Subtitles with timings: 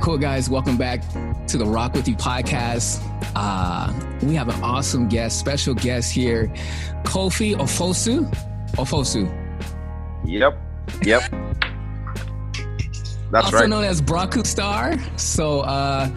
[0.00, 0.48] right, cool guys.
[0.48, 1.02] Welcome back
[1.48, 3.00] to the Rock With You podcast.
[3.34, 3.92] Uh,
[4.22, 6.46] we have an awesome guest, special guest here,
[7.04, 8.30] Kofi Ofosu.
[8.72, 9.28] Ofosu.
[10.24, 10.58] Yep.
[11.02, 11.22] Yep.
[13.32, 13.68] That's also right.
[13.68, 14.96] known as Braku Star.
[15.16, 16.10] So, uh,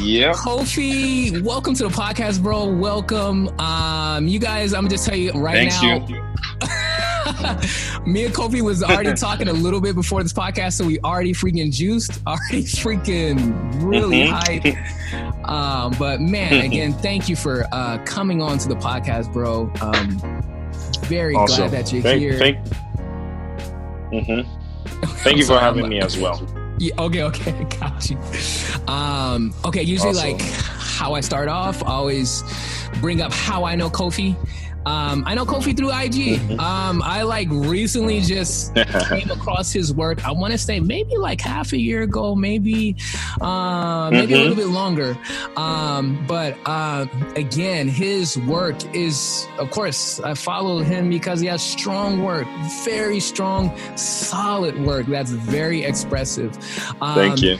[0.00, 0.36] Yep.
[0.36, 2.66] Kofi, welcome to the podcast, bro.
[2.66, 3.48] Welcome.
[3.60, 6.06] Um, you guys, I'm gonna just tell you right Thanks now.
[6.08, 6.22] you.
[8.06, 11.32] Me and Kofi was already talking a little bit before this podcast, so we already
[11.32, 14.32] freaking juiced, already freaking really Mhm.
[15.12, 15.48] hyped.
[15.48, 19.70] Um, but man, again, thank you for uh, coming on to the podcast, bro.
[19.80, 20.42] Um,
[21.06, 21.68] very Awesome.
[21.68, 22.38] glad that you're Thank, here.
[22.38, 22.58] thank,
[24.12, 24.46] Mhm.
[25.22, 26.40] Thank you for having me as well.
[26.78, 28.18] Yeah, okay, okay, got you.
[28.88, 30.32] Um, okay, usually Awesome.
[30.38, 32.42] like how I start off, I always
[33.00, 34.34] bring up how I know Kofi.
[34.86, 36.38] Um, I know Kofi through IG.
[36.40, 36.60] Mm-hmm.
[36.60, 38.74] Um, I like recently just
[39.08, 40.24] came across his work.
[40.26, 42.96] I want to say maybe like half a year ago, maybe,
[43.40, 44.40] uh, maybe a Mhm.
[44.42, 45.16] little bit longer.
[45.56, 51.62] Um, but uh, again, his work is, of course, I follow him because he has
[51.62, 52.46] strong work,
[52.84, 55.06] very strong, solid work.
[55.06, 56.56] That's very expressive.
[57.00, 57.58] Um, Thank you.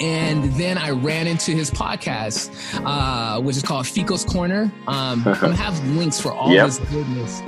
[0.00, 2.50] And then I ran into his podcast,
[2.84, 4.70] uh, which is called Fico's Corner.
[4.88, 6.66] Um, I'm gonna have links for all Yep.
[6.66, 7.42] his goodness.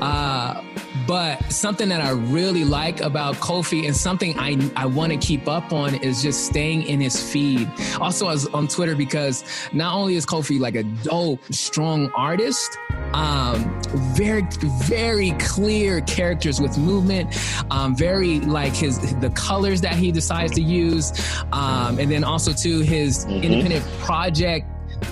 [0.00, 0.62] Uh,
[1.06, 5.48] but something that I really like about Kofi and something I, I want to keep
[5.48, 7.68] up on is just staying in his feed.
[8.00, 12.76] Also, I was on Twitter because not only is Kofi like a dope, strong artist,
[13.14, 13.80] um,
[14.14, 14.46] very,
[14.84, 17.34] very clear characters with movement,
[17.70, 21.12] um, very like his the colors that he decides to use,
[21.52, 23.42] um, and then also to his Mhm.
[23.42, 24.66] independent project.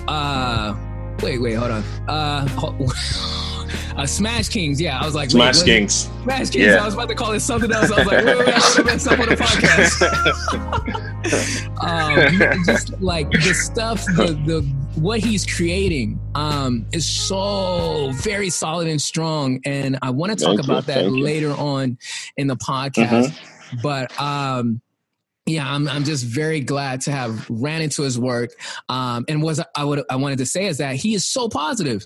[0.07, 0.73] Uh,
[1.21, 1.83] wait, wait, hold on.
[2.07, 2.47] Uh,
[3.97, 4.79] uh, Smash Kings.
[4.81, 6.09] Yeah, I was like, Smash what- Kings.
[6.23, 6.55] Smash Kings.
[6.55, 6.81] Yeah.
[6.81, 7.91] I was about to call it something else.
[7.91, 10.01] I was like, wait, wait, I up on the podcast.
[11.81, 14.61] um, just like the stuff, the the
[14.99, 20.55] what he's creating um, is so very solid and strong, and I want to talk
[20.57, 21.23] Thank you, about that thank you.
[21.23, 21.97] later on
[22.37, 23.33] in the podcast.
[23.81, 24.81] But um,
[25.51, 28.51] yeah, I'm I'm just very glad to have ran into his work.
[28.89, 32.05] Um, and was I would I wanted to say is that he is so positive.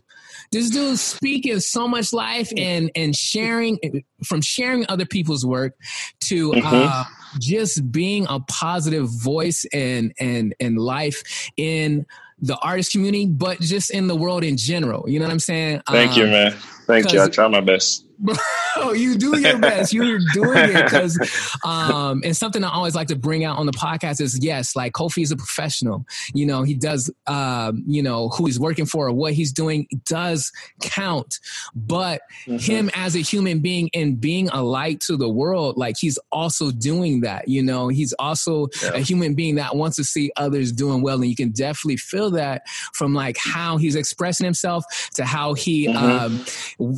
[0.51, 3.79] This dude speaking so much life and and sharing
[4.23, 5.73] from sharing other people's work
[6.21, 6.61] to Mhm.
[6.65, 7.03] uh,
[7.39, 11.21] just being a positive voice and and and life
[11.57, 12.05] in
[12.41, 15.09] the artist community, but just in the world in general.
[15.09, 15.81] You know what I'm saying?
[15.89, 16.51] Thank you, Um, man.
[16.85, 17.21] Thank you.
[17.21, 18.04] I try my best.
[18.19, 18.35] Bro,
[18.93, 19.93] you do your best.
[19.93, 21.17] You're doing it because,
[21.65, 24.93] um, and something I always like to bring out on the podcast is yes, like
[24.93, 26.05] Kofi is a professional.
[26.33, 29.87] You know, he does, um, you know, who he's working for or what he's doing
[30.05, 31.39] does count.
[31.75, 32.61] But Mhm.
[32.61, 36.71] him as a human being and being a light to the world, like he's also
[36.71, 37.47] doing that.
[37.47, 38.93] You know, he's also Yeah.
[38.95, 42.31] a human being that wants to see others doing well, and you can definitely feel
[42.31, 44.83] that from like how he's expressing himself
[45.15, 45.95] to how he, Mhm.
[45.95, 46.45] um,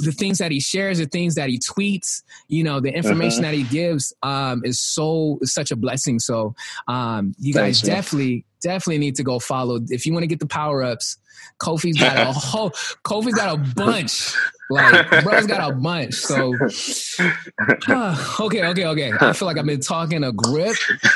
[0.03, 3.51] the things that he shares, things that he tweets, you know, the information Uh-huh.
[3.51, 6.19] that he gives, um, is so is such a blessing.
[6.19, 6.55] So,
[6.87, 7.95] um, you guys Thanks, man.
[7.97, 11.17] definitely definitely need to go follow if you want to get the power ups.
[11.61, 12.71] Kofi's got a whole.
[13.05, 14.33] Kofi's got a bunch.
[14.69, 16.13] Like, bro's got a bunch.
[16.15, 16.53] So,
[18.41, 19.13] okay, okay, okay.
[19.21, 20.75] I feel like I've been talking a grip.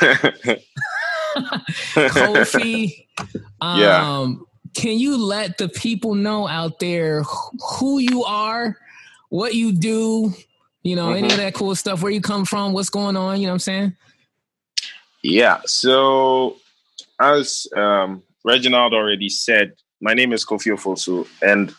[1.94, 3.06] Kofi,
[3.60, 4.34] um, Yeah.
[4.74, 7.22] can you let the people know out there
[7.78, 8.76] who you are,
[9.32, 10.30] what you do,
[10.82, 11.36] you know, any of Mhm.
[11.38, 13.96] that cool stuff, where you come from, what's going on, you know what I'm saying?
[15.22, 15.62] Yeah.
[15.64, 16.58] So,
[17.18, 19.72] as um, Reginald already said,
[20.02, 21.74] my name is Kofi Ofosu, and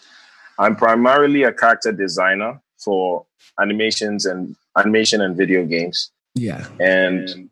[0.58, 3.28] I'm primarily a character designer for
[3.62, 6.09] animations and animation and video games.
[6.34, 6.68] Yeah.
[6.80, 7.52] And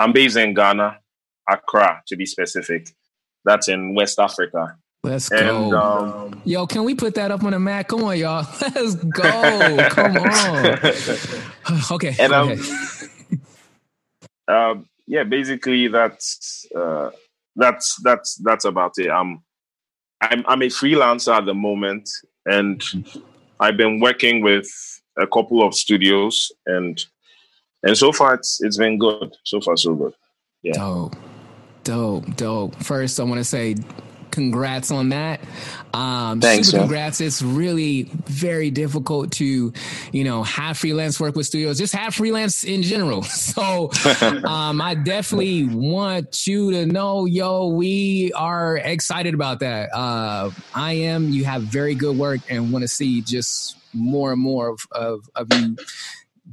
[0.00, 0.98] I'm based in Ghana,
[1.48, 2.88] Accra to be specific.
[3.44, 4.76] That's in West Africa.
[5.04, 5.76] Let's And go.
[5.76, 7.88] um, Yo, can we put that up on the map?
[7.88, 8.46] Come on, y'all.
[8.60, 9.88] Let's go.
[9.90, 10.78] Come on.
[11.92, 12.14] okay.
[12.20, 12.58] And, um,
[14.48, 17.10] um, yeah, basically that's uh,
[17.56, 19.10] that's that's that's about it.
[19.10, 19.42] I'm
[20.20, 22.08] I'm I'm a freelancer at the moment,
[22.46, 22.80] and
[23.58, 24.68] I've been working with
[25.18, 27.04] a couple of studios, and
[27.82, 29.34] and so far it's it's been good.
[29.44, 30.14] So far, so good.
[30.62, 30.74] yeah.
[30.74, 31.16] Dope.
[31.82, 32.36] Dope.
[32.36, 32.76] Dope.
[32.84, 33.74] First, I want to say
[34.32, 35.42] congrats on that.
[35.94, 37.20] Um, Thanks, super congrats.
[37.22, 39.72] It's really very difficult to,
[40.12, 43.24] you know, have freelance work with studios, just have freelance in general.
[43.54, 43.90] So,
[44.44, 49.90] um, I definitely want you to know, yo, we are excited about that.
[49.94, 51.30] Uh, I am.
[51.30, 55.20] You have very good work and want to see just more and more of, of,
[55.36, 55.78] of you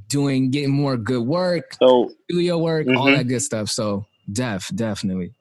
[0.07, 3.13] doing, getting more good work, So studio work, all Mhm.
[3.13, 3.69] that good stuff.
[3.69, 5.33] So Def, definitely.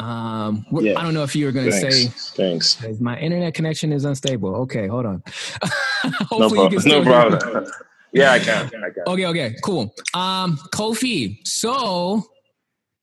[0.00, 0.98] Um, yeah.
[0.98, 2.06] I don't know if you were going to say.
[2.08, 2.78] Thanks.
[3.00, 4.54] My internet connection is unstable.
[4.56, 5.22] Okay, hold on.
[6.30, 6.82] no problem.
[6.84, 7.66] no problem.
[8.12, 8.66] yeah, I can.
[8.66, 9.02] I can.
[9.06, 9.94] Okay, okay, cool.
[10.14, 12.22] Um, Kofi, so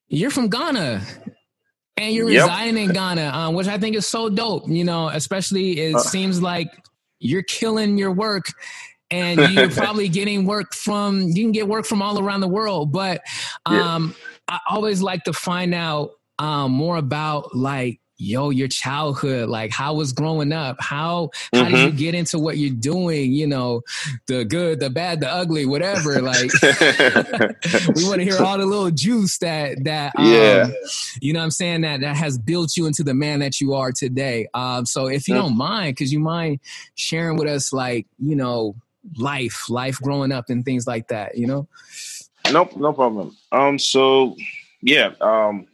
[0.07, 1.01] you're from Ghana.
[1.97, 2.43] And you're yep.
[2.43, 4.67] residing in Ghana, um, which I think is so dope.
[4.67, 6.67] You know, especially it uh, seems like
[7.19, 8.47] you're killing your work
[9.11, 12.91] and you're probably getting work from you can get work from all around the world
[12.91, 13.21] but
[13.65, 14.15] um
[14.49, 14.55] yeah.
[14.55, 19.93] i always like to find out um more about like yo your childhood like how
[19.93, 20.77] was growing up?
[20.79, 21.75] How how mm-hmm.
[21.75, 23.33] did you get into what you're doing?
[23.33, 23.81] You know
[24.27, 26.51] the good the bad the ugly whatever like
[27.95, 30.69] we want to hear all the little juice that that um, yeah
[31.21, 31.81] you know i'm saying?
[31.81, 34.47] That that has built you into the man that you are today.
[34.53, 35.43] Um so if you mm-hmm.
[35.43, 36.59] don't mind because you mind
[36.95, 38.75] sharing with us like you know
[39.17, 41.67] life life growing up and things like that you know?
[42.51, 43.35] Nope no problem.
[43.51, 44.37] Um so
[44.81, 45.67] yeah um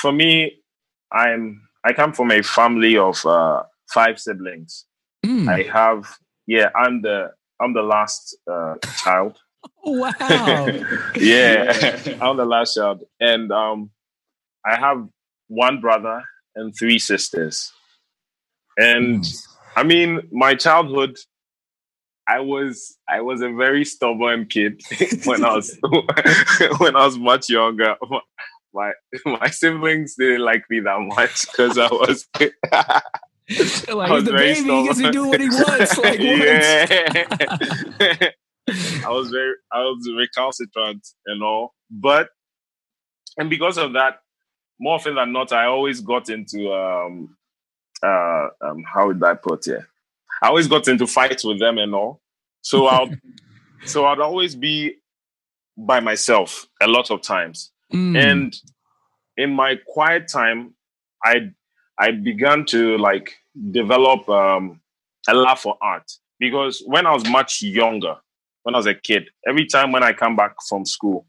[0.00, 0.60] for me
[1.12, 3.62] I'm I come from a family of uh,
[3.92, 4.84] five siblings.
[5.24, 5.48] Mm.
[5.48, 6.16] I have
[6.46, 9.38] yeah, I'm the I'm the last uh, child.
[9.84, 10.12] wow.
[11.16, 13.90] yeah, I'm the last child, and um,
[14.64, 15.06] I have
[15.48, 16.22] one brother
[16.54, 17.72] and three sisters.
[18.78, 19.46] And mm.
[19.76, 21.16] I mean, my childhood,
[22.26, 24.80] I was I was a very stubborn kid
[25.24, 25.76] when I was
[26.78, 27.96] when I was much younger
[28.72, 28.92] my
[29.26, 32.26] my siblings didn't like me that much because I was.
[32.40, 35.98] like was the baby, he gets to do what he wants.
[36.02, 36.86] Like yeah,
[39.04, 42.28] I was very, I was recalcitrant and all, but
[43.36, 44.20] and because of that,
[44.78, 47.36] more often than not, I always got into um,
[48.02, 49.82] uh, um, how would I put it?
[50.42, 52.20] I always got into fights with them and all.
[52.62, 53.10] So I'll,
[53.84, 54.96] so I'd always be
[55.76, 57.72] by myself a lot of times.
[57.92, 58.16] Mm.
[58.16, 58.56] And
[59.36, 60.74] in my quiet time,
[61.24, 61.50] I
[61.98, 63.34] I began to like
[63.70, 64.80] develop um,
[65.28, 68.16] a love for art because when I was much younger,
[68.62, 71.26] when I was a kid, every time when I come back from school,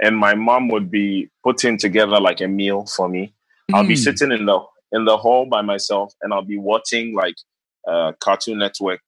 [0.00, 3.34] and my mom would be putting together like a meal for me,
[3.70, 3.76] mm.
[3.76, 3.98] I'll be mm.
[3.98, 4.60] sitting in the
[4.92, 7.36] in the hall by myself, and I'll be watching like
[7.88, 9.00] uh, Cartoon Network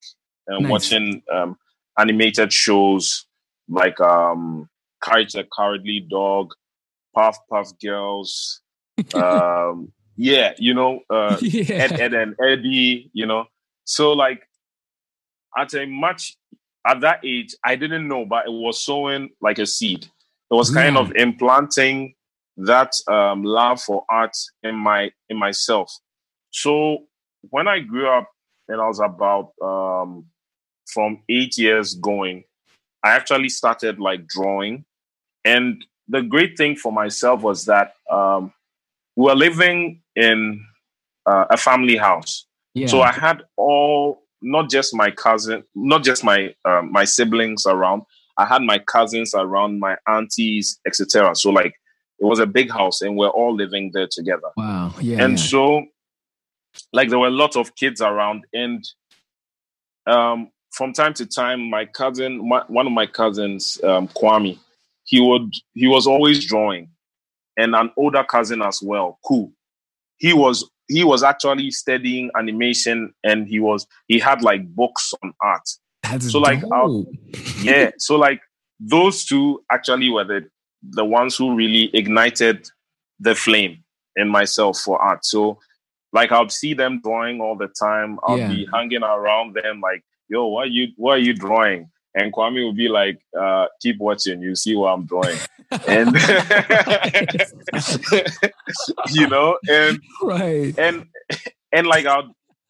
[0.47, 0.71] and nice.
[0.71, 1.57] watching um,
[1.97, 3.25] animated shows
[3.67, 4.69] like um,
[5.01, 6.53] Courage the Cowardly Dog,
[7.15, 8.61] Puff Puff Girls.
[9.15, 11.75] um, yeah, you know, uh, yeah.
[11.75, 13.45] Ed, Ed and Eddie, you know.
[13.85, 14.47] So like
[15.57, 16.37] at a much
[16.85, 20.05] at that age, I didn't know, but it was sowing like a seed.
[20.05, 21.01] It was kind yeah.
[21.01, 22.13] of implanting
[22.57, 25.91] that um, love for art in my in myself.
[26.51, 26.99] So
[27.49, 28.29] when I grew up
[28.67, 30.25] and I was about um,
[30.87, 32.43] from eight years going,
[33.03, 34.85] I actually started like drawing,
[35.43, 38.53] and the great thing for myself was that um,
[39.15, 40.63] we were living in
[41.25, 42.45] uh, a family house.
[42.73, 42.87] Yeah.
[42.87, 48.03] So I had all, not just my cousin, not just my uh, my siblings around.
[48.37, 51.35] I had my cousins around, my aunties, etc.
[51.35, 51.75] So like
[52.19, 54.49] it was a big house, and we're all living there together.
[54.55, 54.93] Wow.
[55.01, 55.23] Yeah.
[55.23, 55.45] And yeah.
[55.45, 55.85] so,
[56.93, 58.87] like, there were a lot of kids around, and
[60.07, 64.59] um, from time to time, my cousin, my, one of my cousins, um, Kwame,
[65.05, 66.89] he would he was always drawing.
[67.57, 69.53] And an older cousin as well cool
[70.17, 75.33] he was he was actually studying animation and he was he had like books on
[75.41, 75.67] art.
[76.03, 76.61] That's so like
[77.61, 78.41] yeah so like
[78.79, 80.47] those two actually were the
[80.83, 82.67] the ones who really ignited
[83.19, 83.83] the flame
[84.15, 85.25] in myself for art.
[85.25, 85.59] So
[86.13, 88.19] like i'll see them drawing all the time.
[88.23, 88.47] I'll yeah.
[88.47, 92.63] be hanging around them like yo what are you what are you drawing and Kwame
[92.63, 95.37] will be like, uh, "Keep watching, you see what I'm drawing,"
[95.87, 96.15] and
[99.11, 101.05] you know, and right, and
[101.71, 102.21] and like I,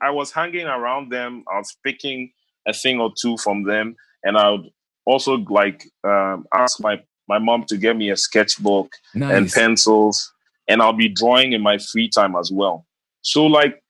[0.01, 1.43] I was hanging around them.
[1.51, 2.31] I was picking
[2.67, 4.69] a thing or two from them, and I would
[5.05, 9.33] also like um, ask my my mom to get me a sketchbook nice.
[9.33, 10.33] and pencils,
[10.67, 12.85] and I'll be drawing in my free time as well.
[13.21, 13.81] So like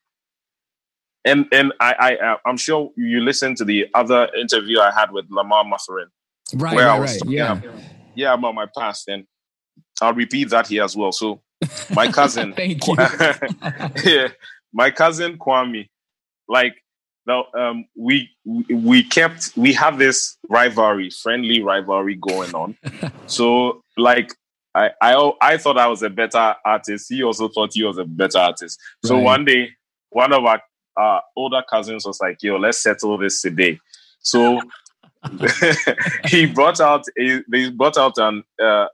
[1.26, 5.12] and and I, I uh, I'm sure you listened to the other interview I had
[5.12, 6.08] with Lamar Mathurin,
[6.56, 6.76] right?
[6.76, 7.32] Where right, I was right.
[7.32, 7.82] yeah, about,
[8.16, 9.26] yeah, about my past, and
[10.02, 11.12] I'll repeat that here as well.
[11.12, 11.42] So,
[11.94, 12.96] my cousin, thank you,
[14.06, 14.28] yeah,
[14.72, 15.90] my cousin Kwame,
[16.48, 16.76] like
[17.28, 22.78] now, um, we we kept we have this rivalry, friendly rivalry going on.
[23.26, 24.32] so, like
[24.76, 27.08] I, I I thought I was a better artist.
[27.10, 28.80] He also thought he was a better artist.
[29.04, 29.24] So right.
[29.24, 29.70] one day,
[30.12, 30.62] one of our
[30.98, 33.80] our older cousins was like, yo, let's settle this today.
[34.20, 34.60] So
[36.26, 38.88] he brought out a, they brought out an uh,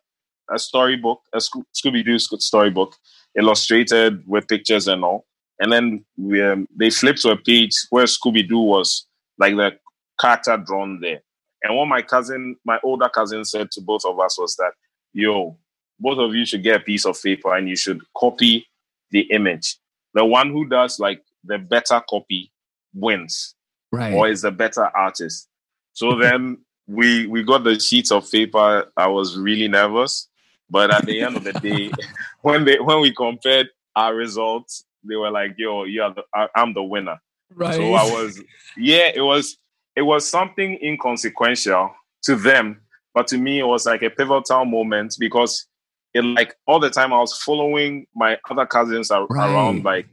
[0.49, 2.95] a storybook, a Scooby Doo storybook,
[3.37, 5.25] illustrated with pictures and all.
[5.59, 9.05] And then we, um, they flipped to a page where Scooby Doo was
[9.37, 9.77] like the
[10.19, 11.21] character drawn there.
[11.63, 14.71] And what my cousin, my older cousin, said to both of us was that,
[15.13, 15.57] "Yo,
[15.99, 18.67] both of you should get a piece of paper and you should copy
[19.11, 19.77] the image.
[20.15, 22.51] The one who does like the better copy
[22.93, 23.55] wins,
[23.91, 24.13] right?
[24.13, 25.47] Or is the better artist."
[25.93, 28.91] So then we we got the sheets of paper.
[28.97, 30.27] I was really nervous,
[30.69, 31.91] but at the end of the day,
[32.41, 36.47] when they when we compared our results, they were like, "Yo, you are the, I,
[36.55, 37.19] I'm the winner."
[37.53, 37.75] Right.
[37.75, 38.41] So I was,
[38.77, 39.57] yeah, it was
[39.95, 41.93] it was something inconsequential
[42.23, 42.81] to them,
[43.13, 45.67] but to me, it was like a pivotal moment because
[46.13, 49.29] it like all the time I was following my other cousins right.
[49.29, 50.07] around, like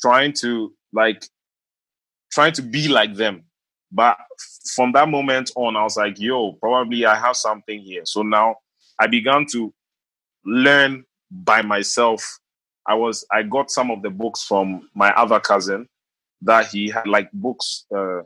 [0.00, 1.24] trying to like
[2.32, 3.44] trying to be like them.
[3.92, 4.16] But
[4.74, 8.02] from that moment on, I was like, yo, probably I have something here.
[8.04, 8.56] So now
[8.98, 9.72] I began to
[10.44, 12.38] learn by myself.
[12.86, 15.88] I was I got some of the books from my other cousin
[16.42, 18.20] that he had like books uh,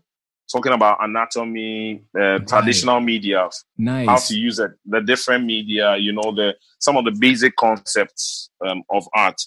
[0.50, 4.08] talking about anatomy, uh, traditional media, nice.
[4.08, 8.50] how to use it, the different media, you know, the some of the basic concepts
[8.66, 9.40] um, of art.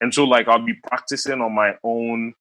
[0.00, 2.34] And so, like, I'll be practicing on my own,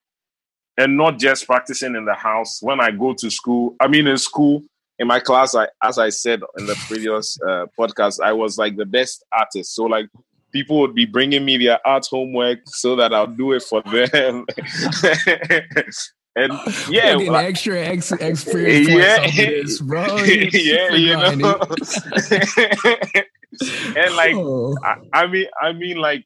[0.77, 2.59] and not just practicing in the house.
[2.61, 4.63] When I go to school, I mean, in school,
[4.99, 8.75] in my class, I, as I said in the previous uh, podcast, I was like
[8.75, 9.75] the best artist.
[9.75, 10.07] So, like,
[10.51, 14.45] people would be bringing me their art homework so that I'll do it for them.
[16.37, 16.51] And
[16.89, 20.17] yeah, like an extra ex- experience yeah, this, bro.
[20.25, 21.31] yeah, you know.
[23.95, 24.75] and like, oh.
[24.83, 26.25] I, I mean, I mean, like,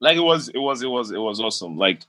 [0.00, 1.76] like it was, it was, it was, it was awesome.
[1.76, 2.02] Like,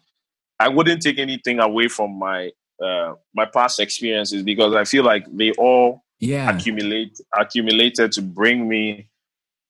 [0.60, 2.51] I wouldn't take anything away from my
[2.83, 8.67] uh my past experiences because I feel like they all yeah accumulate accumulated to bring
[8.67, 9.10] me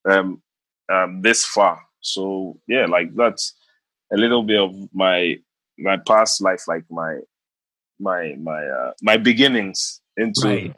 [0.10, 0.42] um
[0.92, 1.82] um this far.
[2.02, 3.54] So yeah, like that's
[4.12, 5.38] a little bit of my
[5.78, 7.20] my past life, like my
[8.00, 10.76] my my uh, my beginnings into right.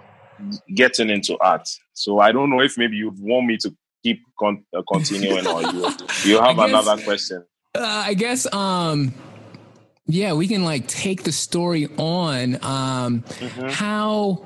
[0.75, 1.67] getting into art.
[1.93, 5.61] So I don't know if maybe you'd want me to keep con- uh, continuing or
[5.61, 5.87] you
[6.25, 7.45] you have guess, another question.
[7.73, 9.13] Uh, I guess um
[10.05, 13.69] yeah, we can like take the story on um mm-hmm.
[13.69, 14.45] how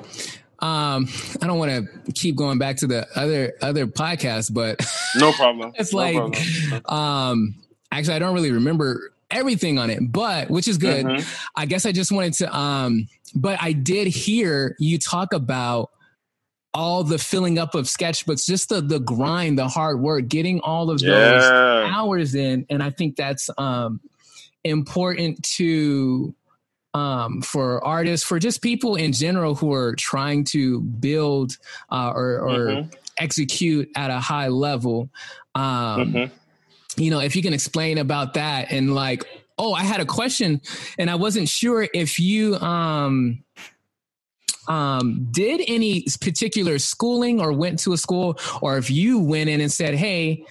[0.59, 1.07] um
[1.39, 4.83] i don't want to keep going back to the other other podcast but
[5.15, 6.81] no problem it's no like problem.
[6.85, 7.55] um
[7.91, 11.05] actually i don't really remember everything on it, but which is good.
[11.05, 11.49] Mm-hmm.
[11.55, 15.91] I guess I just wanted to um but I did hear you talk about
[16.77, 20.89] all the filling up of sketchbooks, just the the grind, the hard work, getting all
[20.91, 21.09] of yeah.
[21.09, 22.65] those hours in.
[22.69, 23.99] And I think that's um
[24.63, 26.35] important to
[26.93, 31.57] um, for artists, for just people in general who are trying to build
[31.91, 32.89] uh, or, or mm-hmm.
[33.19, 35.09] execute at a high level.
[35.53, 36.33] Um, mm-hmm
[36.97, 39.23] you know, if you can explain about that and like,
[39.57, 40.61] oh, I had a question
[40.97, 43.43] and I wasn't sure if you um
[44.67, 49.61] um did any particular schooling or went to a school or if you went in
[49.61, 50.45] and said, "Hey,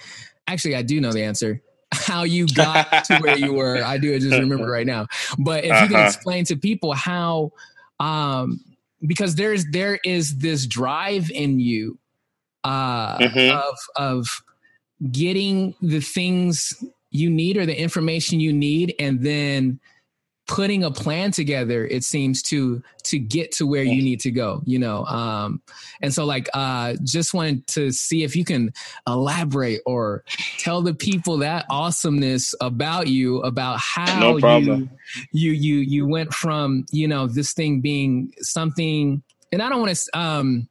[0.47, 1.61] actually I do know the answer."
[1.93, 3.81] How you got to where you were.
[3.81, 5.07] I do just remember right now.
[5.39, 5.83] But if uh-huh.
[5.83, 6.07] you can uh-huh.
[6.07, 7.51] explain to people how
[7.99, 8.59] um
[9.05, 11.97] because there's there is this drive in you
[12.63, 13.57] uh mm-hmm.
[13.57, 14.43] of of
[15.11, 16.73] getting the things
[17.11, 19.79] you need or the information you need and then
[20.47, 24.61] putting a plan together it seems to to get to where you need to go
[24.65, 25.61] you know um
[26.01, 28.71] and so like uh just wanted to see if you can
[29.05, 30.23] elaborate or
[30.57, 34.89] tell the people that awesomeness about you about how no you
[35.31, 39.93] you you you went from you know this thing being something and i don't want
[39.93, 40.67] to um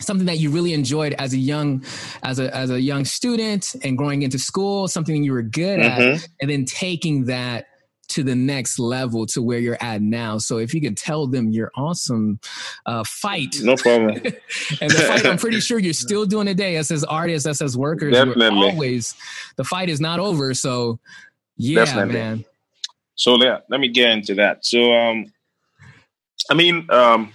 [0.00, 1.82] something that you really enjoyed as a young
[2.22, 6.16] as a as a young student and growing into school something you were good mm-hmm.
[6.16, 7.66] at and then taking that
[8.08, 10.38] to the next level to where you're at now.
[10.38, 12.40] So if you can tell them your awesome
[12.86, 13.56] uh, fight.
[13.62, 14.22] No problem.
[14.80, 17.76] And the fight i'm pretty sure you're still doing today as as artists as as
[17.76, 18.70] workers Definitely.
[18.70, 19.14] always
[19.56, 20.54] the fight is not over.
[20.54, 20.98] So
[21.56, 22.14] yeah Definitely.
[22.14, 22.44] man.
[23.14, 24.64] So yeah let me get into that.
[24.64, 25.32] So um
[26.50, 27.32] i mean um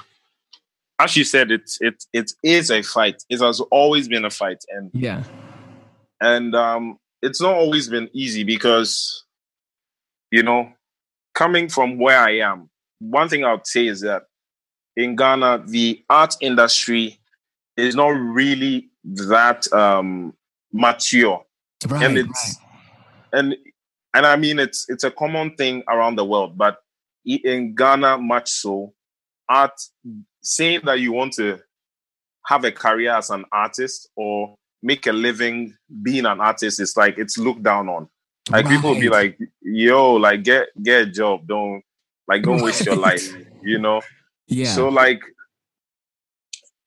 [0.99, 3.23] as you said, it it it is a fight.
[3.29, 5.23] It has always been a fight, and yeah,
[6.19, 9.23] and um, it's not always been easy because,
[10.31, 10.71] you know,
[11.33, 12.69] coming from where I am,
[12.99, 14.23] one thing I would say is that
[14.95, 17.19] in Ghana, the art industry
[17.77, 20.33] is not really that um,
[20.73, 21.45] mature,
[21.87, 22.57] right, and it's
[23.33, 23.39] right.
[23.39, 23.55] and
[24.13, 26.79] and I mean it's it's a common thing around the world, but
[27.25, 28.93] in Ghana, much so,
[29.47, 29.79] art
[30.41, 31.59] saying that you want to
[32.45, 37.17] have a career as an artist or make a living being an artist, is like
[37.17, 38.09] it's looked down on.
[38.49, 38.75] Like right.
[38.75, 41.47] people be like, "Yo, like get get a job.
[41.47, 41.83] Don't
[42.27, 43.31] like don't waste your life."
[43.63, 44.01] You know.
[44.47, 44.73] Yeah.
[44.73, 45.21] So like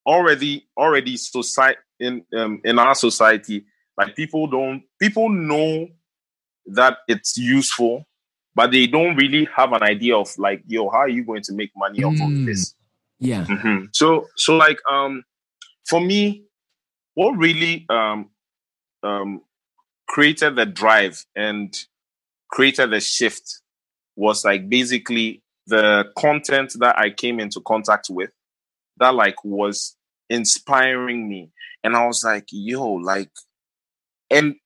[0.06, 3.64] already already society in um, in our society,
[3.96, 5.88] like people don't people know
[6.66, 8.04] that it's useful,
[8.54, 11.52] but they don't really have an idea of like, yo, how are you going to
[11.52, 12.06] make money mm.
[12.06, 12.46] off of mm.
[12.46, 12.74] this?
[13.18, 13.44] Yeah.
[13.44, 13.86] Mm-hmm.
[13.92, 15.22] So so like um
[15.88, 16.44] for me,
[17.14, 18.30] what really um
[19.02, 19.42] um
[20.12, 21.74] created the drive and
[22.50, 23.62] created the shift
[24.14, 28.30] was like basically the content that I came into contact with
[28.98, 29.96] that like was
[30.28, 31.50] inspiring me.
[31.82, 33.30] And I was like, yo, like,
[34.28, 34.56] and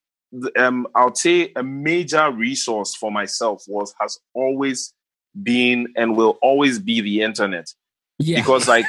[0.58, 4.92] um, I'll say a major resource for myself was has always
[5.40, 7.72] been and will always be the internet.
[8.18, 8.40] Yeah.
[8.40, 8.86] Because like,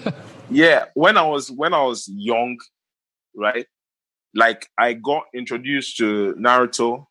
[0.50, 2.58] yeah, when I was when I was young,
[3.36, 3.66] right?
[4.34, 7.06] Like I got introduced to Naruto,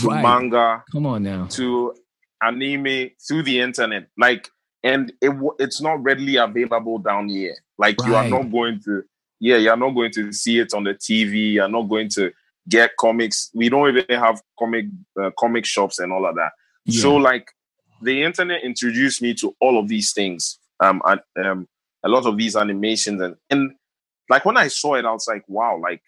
[0.00, 0.22] to right.
[0.22, 0.84] manga.
[0.90, 1.46] Come on now.
[1.52, 1.94] To
[2.42, 4.08] anime through the internet.
[4.18, 4.48] Like,
[4.82, 7.56] and it it's not readily available down here.
[7.78, 8.08] Like right.
[8.08, 9.04] you are not going to,
[9.40, 11.54] yeah, you're not going to see it on the TV.
[11.54, 12.32] You're not going to
[12.68, 13.50] get comics.
[13.54, 14.86] We don't even have comic
[15.20, 16.52] uh, comic shops and all of that.
[16.84, 17.02] Yeah.
[17.02, 17.50] So like
[18.00, 20.58] the internet introduced me to all of these things.
[20.80, 21.68] Um, and, um,
[22.04, 23.74] a lot of these animations and and
[24.28, 26.02] like when I saw it, I was like, wow, like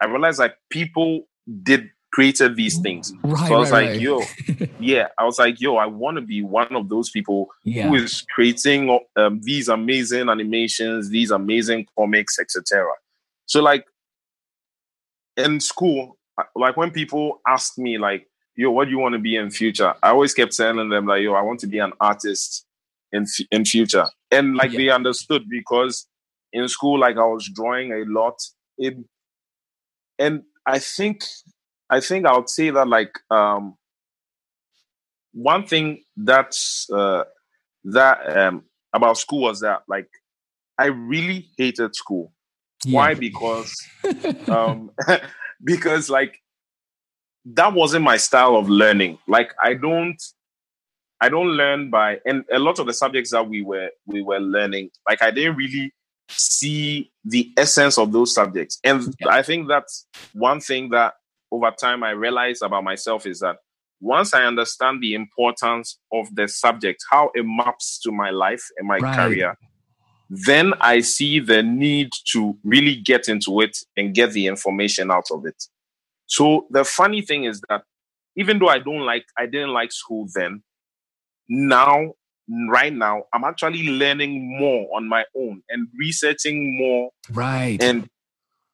[0.00, 1.26] I realized like people
[1.62, 3.12] did created these things.
[3.22, 4.00] Right, so I was right, like, right.
[4.00, 4.22] yo,
[4.80, 7.88] yeah, I was like, yo, I want to be one of those people yeah.
[7.88, 12.86] who is creating um, these amazing animations, these amazing comics, etc.
[13.44, 13.84] So like
[15.36, 16.16] in school,
[16.54, 19.92] like when people ask me like, yo, what do you want to be in future?
[20.02, 22.64] I always kept telling them like, yo, I want to be an artist
[23.12, 24.78] in in future, and like yeah.
[24.78, 26.06] they understood because
[26.52, 28.38] in school, like I was drawing a lot.
[28.78, 28.96] It,
[30.18, 31.22] and I think
[31.88, 33.76] I think I would say that like um,
[35.32, 37.24] one thing that's uh,
[37.84, 40.08] that um, about school was that like
[40.78, 42.32] I really hated school.
[42.84, 42.96] Yeah.
[42.96, 43.14] Why?
[43.14, 43.74] Because
[44.48, 44.90] um,
[45.64, 46.40] because like
[47.46, 49.18] that wasn't my style of learning.
[49.28, 50.20] Like I don't
[51.20, 54.40] I don't learn by and a lot of the subjects that we were we were
[54.40, 55.92] learning, like I didn't really
[56.28, 58.78] see the essence of those subjects.
[58.84, 59.28] And yeah.
[59.28, 61.14] I think that's one thing that
[61.52, 63.56] over time I realized about myself is that
[64.00, 68.86] once I understand the importance of the subject, how it maps to my life and
[68.86, 69.16] my right.
[69.16, 69.56] career,
[70.28, 75.26] then I see the need to really get into it and get the information out
[75.30, 75.64] of it.
[76.26, 77.82] So the funny thing is that
[78.36, 80.62] even though I don't like, I didn't like school then,
[81.48, 82.14] now,
[82.48, 87.10] right now, I'm actually learning more on my own and researching more.
[87.32, 87.82] Right.
[87.82, 88.08] And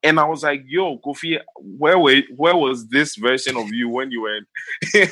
[0.02, 4.11] and I was like, "Yo, Kofi, where were where was this version of you when
[4.11, 4.46] you were in,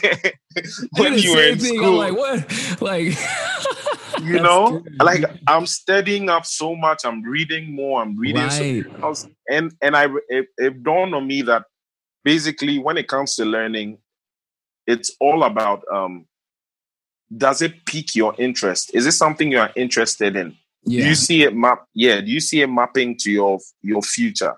[0.97, 1.77] when you were in thing.
[1.77, 2.83] school?" I'm like, what?
[2.83, 3.17] Like,
[4.23, 7.05] you know, like I'm studying up so much.
[7.05, 8.03] I'm reading more.
[8.03, 8.43] I'm reading.
[8.43, 8.85] Right.
[8.85, 11.65] So, I was, and and I it, it dawned on me that
[12.25, 13.99] basically, when it comes to learning,
[14.87, 16.27] it's all about um,
[17.37, 18.91] does it pique your interest?
[18.95, 20.57] Is it something you are interested in?
[20.85, 21.03] Yeah.
[21.03, 21.87] Do you see it map?
[21.95, 22.21] Yeah.
[22.21, 24.55] Do you see it mapping to your your future?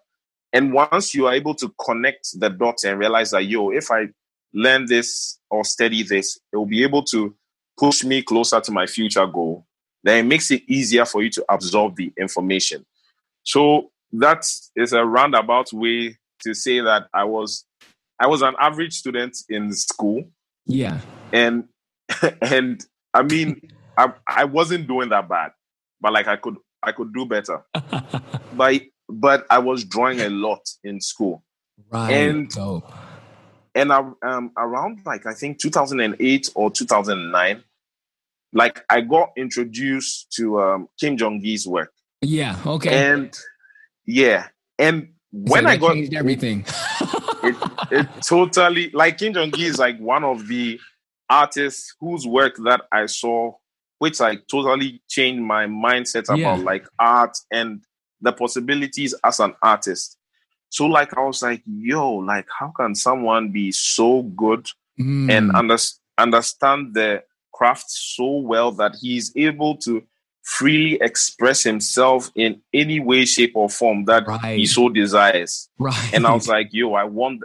[0.53, 4.09] And once you are able to connect the dots and realize that, yo, if I
[4.53, 7.35] learn this or study this, it will be able to
[7.79, 9.67] push me closer to my future goal,
[10.05, 12.85] then it makes it easier for you to absorb the information.
[13.45, 14.45] So that
[14.77, 17.65] is a roundabout way to say that I was
[18.19, 20.25] I was an average student in school.
[20.67, 21.01] Yeah.
[21.33, 21.65] And
[22.42, 23.61] and I mean
[23.96, 25.53] I I wasn't doing that bad,
[26.01, 27.62] but like I could I could do better.
[28.55, 31.44] but but I was drawing a lot in school.
[31.90, 32.11] Right.
[32.11, 32.90] And Dope.
[33.75, 37.62] and I, um, around like I think 2008 or 2009,
[38.53, 41.92] like I got introduced to um, Kim Jung Gi's work.
[42.20, 42.59] Yeah.
[42.64, 43.11] Okay.
[43.11, 43.37] And
[44.07, 44.48] yeah,
[44.79, 46.64] and when so I got changed everything,
[47.42, 47.57] it,
[47.90, 50.79] it totally like Kim Jung Gi is like one of the
[51.33, 53.53] artists whose work that I saw,
[53.99, 56.55] which like totally changed my mindset about Yeah.
[56.57, 57.83] like art and
[58.21, 60.16] the possibilities as an artist.
[60.68, 64.66] So like I was like, yo, like how can someone be so good
[65.01, 65.31] Mm.
[65.31, 65.79] and under,
[66.18, 67.23] understand the
[67.55, 70.03] craft so well that he's able to
[70.42, 74.59] freely express himself in any way, shape, or form that Right.
[74.59, 75.71] he so desires.
[75.79, 76.12] right.
[76.14, 77.40] And I was like, yo, I want,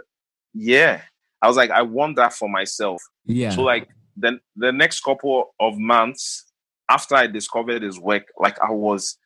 [0.52, 1.00] yeah.
[1.40, 3.00] I was like, I want that for myself.
[3.28, 3.50] Yeah.
[3.50, 6.44] So like then the next couple of months
[6.88, 9.16] after I discovered his work, like I was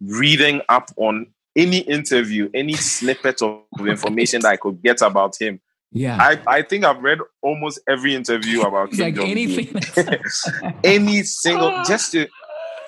[0.00, 1.26] reading up on
[1.56, 5.60] any interview, any snippet of information that I could get about him.
[5.92, 6.18] Yeah.
[6.20, 9.74] I, I think I've read almost every interview about Kim like anything.
[10.84, 12.28] any single just to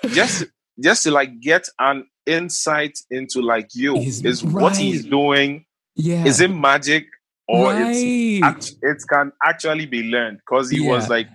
[0.08, 0.44] just
[0.80, 5.64] just to like get an insight into like you Is- is what he's doing
[5.96, 6.24] yeah.
[6.24, 7.06] is it magic
[7.52, 8.40] or right.
[8.42, 11.28] act- it can actually be learned because he was like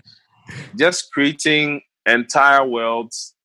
[0.75, 3.35] just creating entire worlds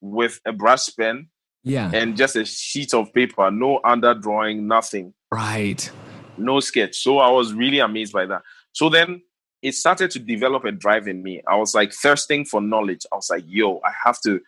[0.00, 1.28] with a brush pen
[1.64, 1.90] yeah.
[1.94, 5.14] and just a sheet of paper no underdrawing nothing.
[5.32, 5.90] Right.
[6.36, 6.96] no sketch.
[6.96, 8.42] So i was really amazed by that.
[8.72, 9.22] So then
[9.62, 11.42] it started to develop a drive in me.
[11.48, 13.06] I was like thirsting for knowledge.
[13.10, 14.40] I was like yo i have to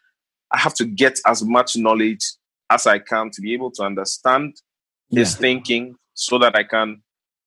[0.52, 2.24] i have to get as much knowledge
[2.68, 4.60] as i can to be able to understand
[5.10, 7.02] his thinking so that I can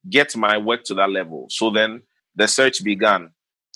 [0.09, 1.47] get my work to that level.
[1.49, 2.01] So then
[2.35, 3.31] the search began.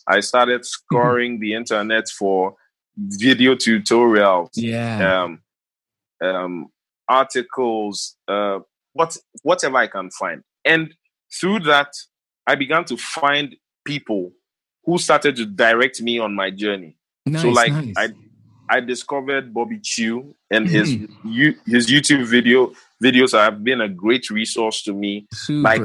[0.08, 2.56] I started scoring the internet for
[2.98, 5.24] video tutorials, Yeah.
[5.24, 5.42] um,
[6.22, 6.68] um,
[7.08, 8.60] articles, uh,
[8.94, 10.44] what whatever I can find.
[10.66, 10.94] And
[11.40, 11.94] through that,
[12.48, 14.32] I began to find people
[14.86, 16.96] who started to direct me on my journey.
[17.26, 17.42] nice.
[17.42, 17.94] so like nice.
[17.98, 18.08] I
[18.70, 24.30] I discovered Bobby Chiu and his you, his YouTube video videos have been a great
[24.30, 25.28] resource to me.
[25.34, 25.62] Super.
[25.62, 25.82] like,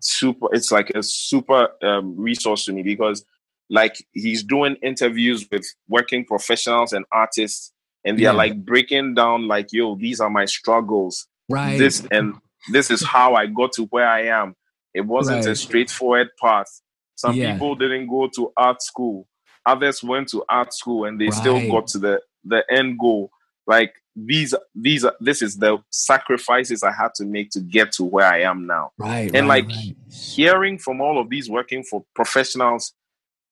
[0.00, 3.24] Super, it's like a super um, resource to me because
[3.68, 7.72] like he's doing interviews with working professionals and artists,
[8.04, 8.30] and they Yeah.
[8.30, 11.26] are like breaking down like, yo, these are my struggles.
[11.48, 11.78] right.
[11.78, 12.34] This and
[12.72, 14.54] this is how I got to where I am.
[14.94, 16.80] It wasn't a straightforward path.
[17.16, 17.52] Some Yeah.
[17.52, 19.26] people didn't go to art school.
[19.68, 23.30] Others went to art school and they still got to the the end goal.
[23.66, 28.04] Like these these are this is the sacrifices I had to make to get to
[28.04, 28.92] where I am now.
[28.98, 29.30] right.
[29.34, 29.96] and, right, like, right.
[30.10, 32.94] Hearing from all of these working for professionals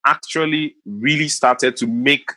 [0.07, 2.31] actually really started to make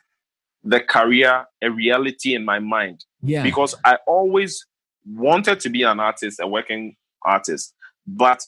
[0.63, 3.43] the career a reality in my mind yeah.
[3.43, 4.65] because I always
[5.05, 7.73] wanted to be an artist, a working artist,
[8.05, 8.43] but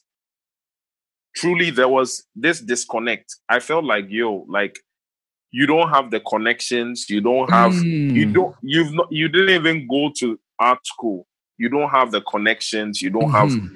[1.35, 3.37] truly there was this disconnect.
[3.47, 4.79] I felt like, yo, like
[5.51, 7.75] you don't have the connections, you don't have,
[8.13, 8.33] you Mm.
[8.33, 13.01] don't, you've not, you didn't even go to art school, you don't have the connections,
[13.01, 13.71] you don't have Mhm.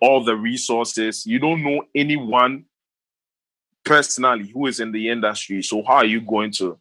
[0.00, 2.64] all the resources, you don't know anyone
[3.84, 5.62] personally who is in the industry.
[5.62, 6.78] So how are you going to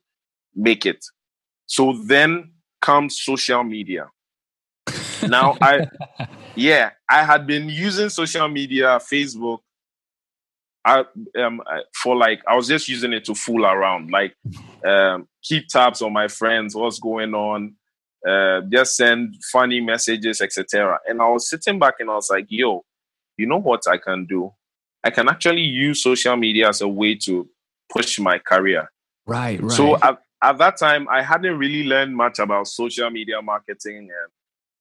[0.56, 1.04] make it?
[1.66, 2.52] So then
[2.82, 4.10] comes social media.
[5.26, 5.82] Now I
[6.56, 9.60] yeah, I had been using social media, Facebook,
[10.90, 11.06] I,
[11.42, 11.62] um,
[11.94, 14.36] for like I was just using it to fool around, like
[14.86, 17.76] um, keep tabs on my friends, what's going on,
[18.28, 21.00] uh, just send funny messages, etc.
[21.08, 22.84] And I was sitting back and I was like, yo,
[23.38, 24.52] you know what I can do?
[25.04, 27.48] I can actually use social media as a way to
[27.92, 28.92] push my career.
[29.28, 29.62] Right.
[29.62, 29.72] Right.
[29.72, 34.32] So at, at that time, I hadn't really learned much about social media marketing and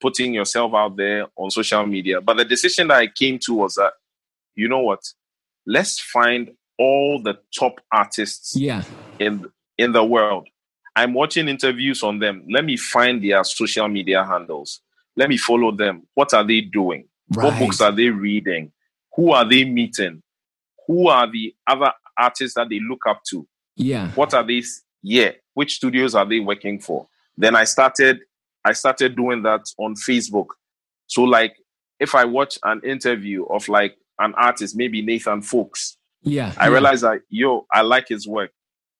[0.00, 2.20] putting yourself out there on social media.
[2.20, 3.92] But the decision that I came to was that,
[4.54, 5.00] you know what?
[5.68, 8.82] Let's find all the top artists yeah.
[9.18, 10.48] in in the world.
[10.96, 12.44] I'm watching interviews on them.
[12.50, 14.80] Let me find their social media handles.
[15.14, 16.08] Let me follow them.
[16.14, 17.04] What are they doing?
[17.34, 18.72] What books are they reading?
[19.14, 20.22] Who are they meeting?
[20.86, 23.46] Who are the other artists that they look up to?
[23.78, 24.10] yeah.
[24.10, 28.20] what are these yeah which studios are they working for then i started
[28.64, 30.48] i started doing that on facebook
[31.06, 31.54] so like
[32.00, 36.52] if i watch an interview of like an artist maybe nathan Fowkes, Yeah.
[36.58, 36.72] i yeah.
[36.72, 38.50] realize that yo i like his work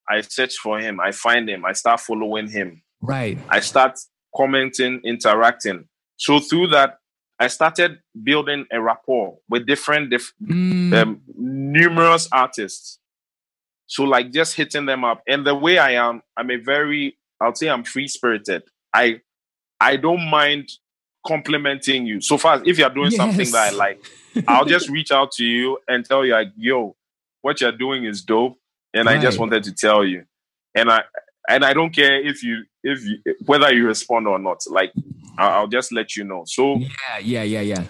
[0.09, 3.38] i search for him i find him i start following him Right.
[3.48, 3.98] i start
[4.37, 6.98] commenting interacting so through that
[7.38, 12.98] i started building a rapport with different diff- Mm, um, numerous artists.
[13.87, 15.22] So like just hitting them up.
[15.26, 18.64] And the way I am, I'm a very, I'll say I'm free spirited.
[18.92, 19.20] I
[19.81, 20.68] I don't mind
[21.26, 22.20] complimenting you.
[22.20, 24.04] So far, if you're doing something that I like,
[24.46, 26.96] I'll just reach out to you and tell you like, yo,
[27.42, 28.59] what you're doing is dope.
[28.94, 30.24] And I just wanted to tell you.
[30.74, 31.02] And I
[31.48, 34.62] and I don't care if you if you whether you respond or not.
[34.68, 34.92] Like
[35.37, 36.44] I'll, I'll just let you know.
[36.46, 36.88] So yeah.
[37.20, 37.42] Yeah.
[37.42, 37.61] Yeah.
[37.61, 37.85] Yeah.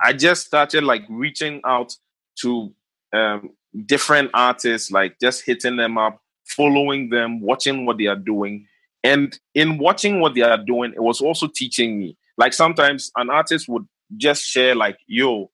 [0.00, 1.94] I just started like reaching out
[2.40, 2.72] to
[3.12, 3.50] um,
[3.86, 8.66] different artists, like just hitting them up, following them, watching what they are doing.
[9.02, 12.16] And in watching what they are doing, it was also teaching me.
[12.38, 15.50] Like sometimes an artist would just share, like, yo,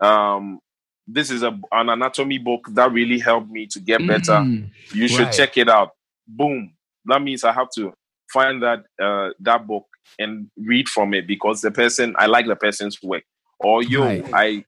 [0.00, 0.60] um,
[1.06, 4.42] this is a, an anatomy book that really helped me to get better.
[4.42, 5.32] Mm, You should Right.
[5.32, 5.92] check it out.
[6.26, 6.74] Boom.
[7.06, 7.92] That means I have to
[8.32, 9.84] find that uh, that book
[10.18, 13.24] and read from it because the person I like the person's work.
[13.60, 14.24] Or yo, Right.
[14.34, 14.64] I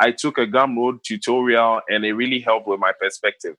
[0.00, 3.56] I took a Gumroad tutorial and it really helped with my perspective.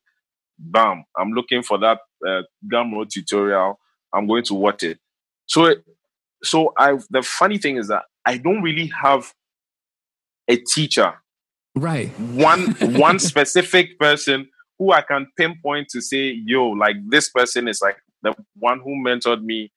[0.60, 1.06] Bam!
[1.18, 3.80] I'm looking for that uh, Gumroad tutorial.
[4.14, 5.00] I'm going to watch it.
[5.48, 5.84] So it,
[6.44, 9.34] so I the funny thing is that I don't really have
[10.48, 11.14] a teacher,
[11.76, 12.10] right?
[12.20, 17.82] One one specific person who I can pinpoint to say, yo, like this person is
[17.82, 19.72] like the one who mentored me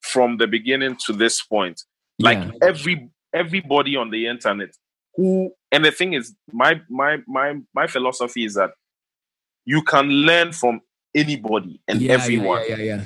[0.00, 1.82] from the beginning to this point.
[2.18, 2.50] Like yeah.
[2.62, 4.70] every everybody on the internet
[5.14, 8.70] who and the thing is my my my my philosophy is that
[9.64, 10.80] you can learn from
[11.14, 12.62] anybody and yeah, everyone.
[12.68, 13.04] Yeah, yeah, yeah,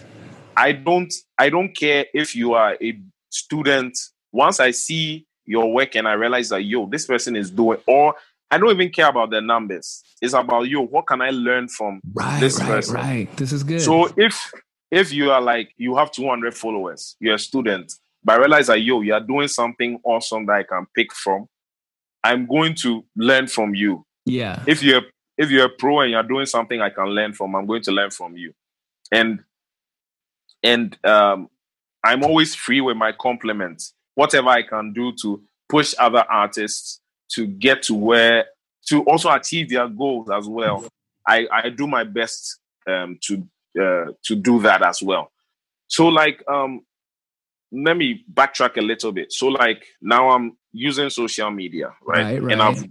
[0.56, 2.98] I don't I don't care if you are a
[3.30, 3.98] student.
[4.32, 8.14] Once I see your work and I realize that yo, this person is doing or
[8.50, 10.02] I don't even care about the numbers.
[10.20, 12.94] It's about yo, what can I learn from right, this right, person?
[12.94, 13.80] Right, this is good.
[13.80, 14.52] So if
[14.90, 18.80] if you are like you have 200 followers, you're a student, but I realize that
[18.80, 21.48] yo, you are doing something awesome that I can pick from.
[22.22, 24.06] I'm going to learn from you.
[24.24, 24.62] Yeah.
[24.66, 25.02] If you're
[25.36, 27.92] if you're a pro and you're doing something I can learn from, I'm going to
[27.92, 28.52] learn from you.
[29.10, 29.40] And
[30.64, 31.48] and um,
[32.02, 33.94] I'm always free with my compliments.
[34.14, 37.00] Whatever I can do to push other artists
[37.32, 38.46] to get to where
[38.88, 40.86] to also achieve their goals as well.
[41.26, 43.46] I, I do my best um, to
[43.80, 45.32] uh, to do that as well.
[45.88, 46.80] So like um,
[47.72, 49.32] let me backtrack a little bit.
[49.32, 52.24] So like now I'm using social media, right?
[52.24, 52.52] right, right.
[52.52, 52.84] And I've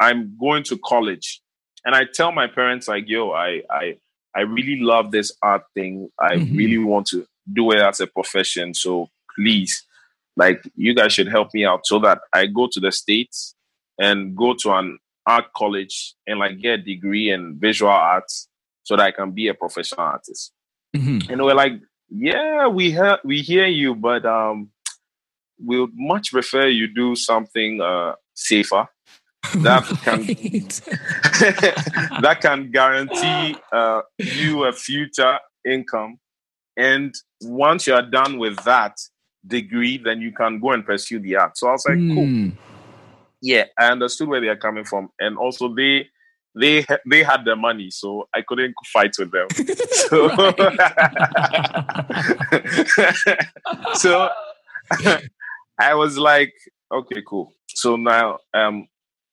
[0.00, 1.42] I'm going to college
[1.84, 3.96] and I tell my parents like, yo, I I
[4.36, 6.10] I really love this art thing.
[6.20, 6.56] I mm-hmm.
[6.56, 8.74] really want to do it as a profession.
[8.74, 9.84] So please,
[10.36, 13.54] like you guys should help me out so that I go to the States
[13.98, 18.48] and go to an art college and like get a degree in visual arts
[18.84, 20.52] so that I can be a professional artist.
[20.96, 21.30] Mm-hmm.
[21.30, 21.74] And we're like,
[22.10, 24.70] yeah, we hear we hear you, but um
[25.62, 28.88] we would much prefer you do something uh safer
[29.56, 30.22] that can
[32.22, 36.18] that can guarantee uh, you a future income.
[36.76, 38.96] And once you are done with that
[39.46, 41.58] degree, then you can go and pursue the art.
[41.58, 42.14] So I was like, mm.
[42.14, 42.26] cool.
[42.26, 42.48] Hmm.
[43.40, 46.08] Yeah, I understood where they are coming from, and also they
[46.58, 49.46] they they had the money, so I couldn't fight with them.
[49.90, 50.28] so,
[53.94, 54.28] so
[55.78, 56.52] I was like,
[56.92, 57.52] okay, cool.
[57.68, 58.88] So now, um,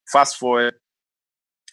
[0.08, 0.76] fast forward,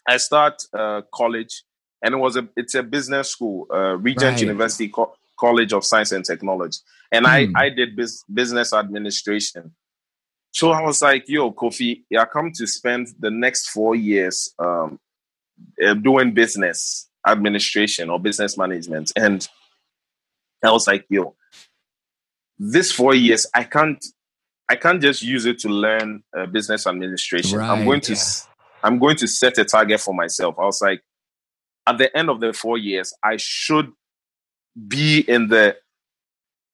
[0.06, 1.62] I start uh, college,
[2.02, 4.40] and it was a it's a business school, uh, Regent right.
[4.40, 6.78] University Co- College of Science and Technology,
[7.10, 7.56] and I hmm.
[7.56, 9.74] I did business administration.
[10.50, 14.98] So I was like, "Yo, Kofi, I come to spend the next four years um,
[15.84, 19.46] uh, doing business administration or business management," and
[20.64, 21.36] I was like, "Yo,
[22.58, 24.04] this four years, I can't
[24.72, 27.58] I can't just use it to learn uh, business administration.
[27.58, 28.22] Right, I'm going to yeah.
[28.82, 30.54] I'm going to set a target for myself.
[30.58, 31.02] I was like,
[31.86, 33.92] at the end of the four years, I should
[34.88, 35.76] be in the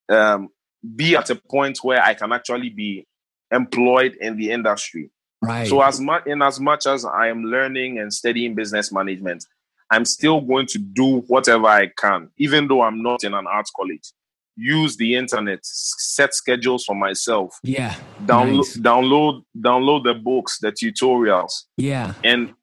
[0.08, 0.50] um,
[0.94, 3.04] be at a point where I can actually be
[3.50, 5.11] employed in the industry.
[5.42, 5.66] Right.
[5.66, 9.44] So as much in as much as I am learning and studying business management,
[9.90, 13.72] I'm still going to do whatever I can, even though I'm not in an arts
[13.74, 14.12] college
[14.58, 17.58] use the internet, set schedules for myself.
[17.62, 17.94] Yeah.
[18.24, 18.76] Download nice.
[18.78, 21.52] download download the books, the tutorials.
[21.76, 22.14] Yeah.
[22.24, 22.54] And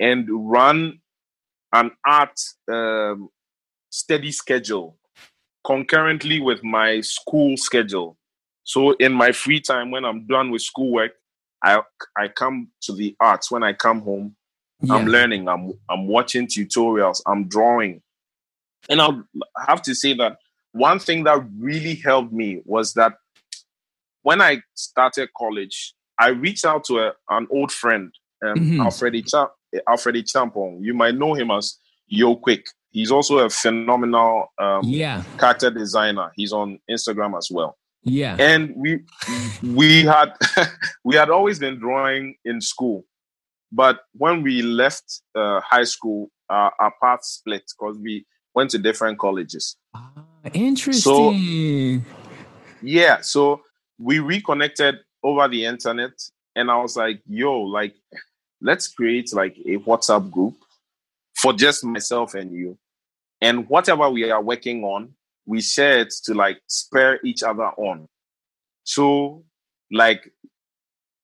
[0.00, 1.00] and run
[1.72, 2.40] an art
[2.72, 3.28] um,
[3.90, 4.96] steady schedule
[5.66, 8.16] concurrently with my school schedule.
[8.64, 11.12] So in my free time when I'm done with schoolwork,
[11.62, 11.82] I
[12.16, 14.34] I come to the arts when I come home.
[14.80, 14.94] Yeah.
[14.94, 18.00] I'm learning, I'm I'm watching tutorials, I'm drawing.
[18.88, 19.24] And I'll
[19.66, 20.38] have to say that
[20.72, 23.14] one thing that really helped me was that
[24.22, 28.12] when I started college, I reached out to a, an old friend,
[28.44, 28.80] um, mm-hmm.
[28.80, 29.50] Alfredi, Cha-
[29.88, 30.78] Alfredi Champong.
[30.80, 32.66] You might know him as Yo Quick.
[32.90, 35.22] He's also a phenomenal um, yeah.
[35.38, 36.32] character designer.
[36.34, 37.76] He's on Instagram as well.
[38.04, 39.00] Yeah, and we
[39.62, 40.32] we had
[41.04, 43.04] we had always been drawing in school,
[43.72, 48.78] but when we left uh, high school, uh, our paths split because we went to
[48.78, 49.76] different colleges.
[49.94, 52.02] Ah, interesting.
[52.04, 52.04] So,
[52.82, 53.62] yeah, so
[53.98, 56.12] we reconnected over the internet,
[56.54, 57.94] and I was like, "Yo, like,
[58.60, 60.54] let's create like a WhatsApp group
[61.34, 62.78] for just myself and you,
[63.40, 65.14] and whatever we are working on,
[65.46, 68.06] we share it to like spare each other on.
[68.84, 69.44] So,
[69.90, 70.32] like,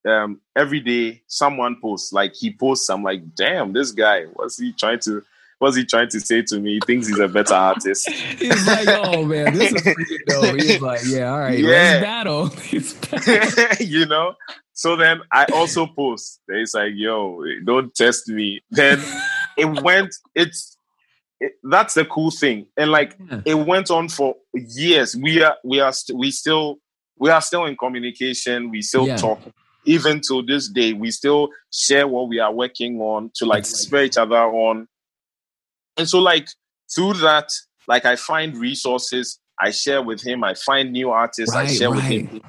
[0.06, 4.72] um, every day someone posts, like he posts, I'm like, damn, this guy, what's he
[4.72, 5.22] trying to
[5.58, 6.74] what's he trying to say to me?
[6.74, 8.08] He thinks he's a better artist.
[8.38, 10.54] he's like, oh man, this is pretty dope.
[10.60, 12.00] He's like, yeah, all right, yeah.
[12.00, 12.50] battle.
[13.80, 14.34] you know?
[14.72, 16.40] So then I also post.
[16.48, 18.60] It's like, yo, don't test me.
[18.70, 19.00] Then
[19.56, 20.76] it went, it's
[21.40, 22.66] it, that's the cool thing.
[22.76, 23.40] And like yeah.
[23.44, 25.16] it went on for years.
[25.16, 26.76] We are we are st- we still
[27.18, 28.70] we are still in communication.
[28.70, 29.16] We still Yeah.
[29.16, 29.40] talk.
[29.86, 34.04] Even to this day, we still share what we are working on to like spur
[34.04, 34.88] each other on.
[35.96, 36.48] And so, like
[36.94, 37.50] through that,
[37.86, 40.42] like I find resources, I share with him.
[40.44, 42.40] I find new artists, I Right, share with him.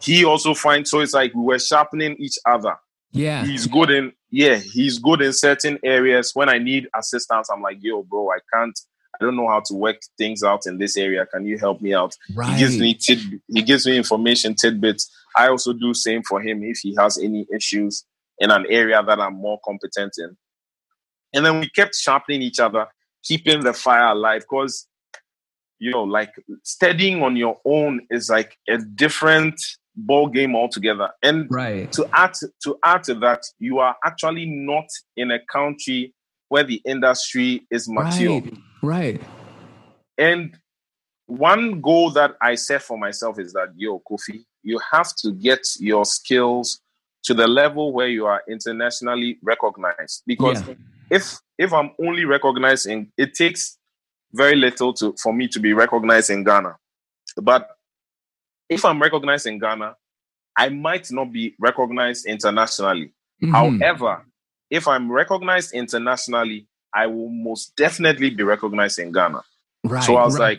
[0.00, 0.90] He also finds.
[0.90, 2.76] So it's like we were sharpening each other.
[3.12, 3.44] Yeah.
[3.44, 6.32] He's good in yeah, he's good in certain areas.
[6.34, 8.78] When I need assistance, I'm like, yo, bro, I can't.
[9.14, 11.26] I don't know how to work things out in this area.
[11.26, 12.16] Can you help me out?
[12.34, 12.48] Right.
[12.48, 15.10] He gives me tid- he gives me information tidbits.
[15.36, 18.04] I also do same for him if he has any issues
[18.38, 20.36] in an area that I'm more competent in.
[21.34, 22.86] And then we kept sharpening each other,
[23.22, 24.42] keeping the fire alive.
[24.42, 24.86] Because
[25.82, 29.60] you know, like studying on your own is like a different
[29.96, 31.10] ball game altogether.
[31.24, 31.90] And right.
[31.92, 36.14] to add to add to that, you are actually not in a country
[36.48, 38.40] where the industry is mature.
[38.40, 38.58] Right.
[38.82, 39.22] Right.
[40.18, 40.56] And
[41.26, 45.66] one goal that I set for myself is that, yo, Kofi, you have to get
[45.80, 46.80] your skills
[47.24, 50.22] to the level where you are internationally recognized.
[50.26, 50.74] Because Yeah.
[51.12, 51.24] If
[51.58, 53.78] if I'm only recognized in, it takes
[54.32, 56.76] very little to for me to be recognized in Ghana.
[57.40, 57.68] But
[58.68, 59.94] if I'm recognized in Ghana,
[60.56, 63.12] I might not be recognized internationally.
[63.42, 63.52] Mhm.
[63.52, 64.24] However,
[64.70, 69.42] if I'm recognized internationally, I will most definitely be recognized in Ghana.
[69.84, 70.04] right.
[70.04, 70.58] so I was right.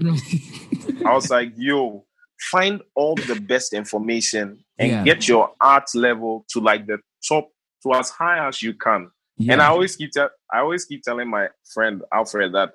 [1.06, 2.06] I was like, yo,
[2.52, 5.04] find all the best information and Yeah.
[5.04, 7.50] get your art level to like the top
[7.84, 9.10] to as high as you can.
[9.38, 9.54] yeah.
[9.54, 12.74] And I always keep tell I always keep telling my friend Alfred that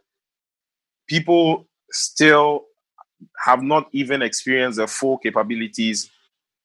[1.06, 2.64] people still
[3.44, 6.10] have not even experienced the full capabilities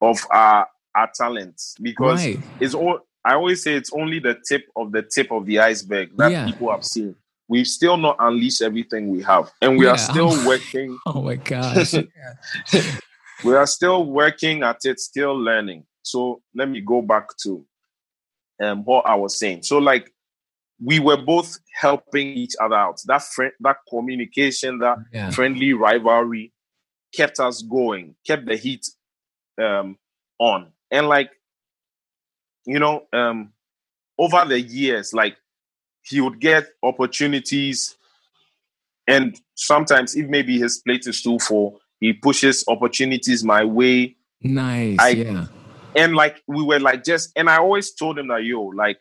[0.02, 2.39] of our our talents because right.
[2.60, 6.15] it's all I always say it's only the tip of the tip of the iceberg
[6.17, 6.45] that Yeah.
[6.45, 7.15] people have seen.
[7.47, 10.97] We've still not unleashed everything we have, and we are still working.
[11.06, 11.95] Oh my gosh.
[13.43, 15.86] We are still working at it, still learning.
[16.02, 17.65] So let me go back to
[18.62, 19.63] um, what I was saying.
[19.63, 20.13] So like
[20.84, 23.00] we were both helping each other out.
[23.06, 25.30] That friend, that communication, that yeah.
[25.30, 26.52] friendly rivalry
[27.15, 28.86] kept us going, kept the heat
[29.62, 29.98] um,
[30.39, 30.72] on.
[30.91, 31.32] And like,
[32.65, 33.54] you know, um,
[34.17, 35.38] over the years, like
[36.02, 37.96] he would get opportunities,
[39.08, 44.15] and sometimes if maybe his plate is too full, he pushes opportunities my way.
[44.41, 44.98] Nice.
[45.00, 45.46] I- yeah.
[45.96, 48.98] And like we were like just, and I always told him that yo, like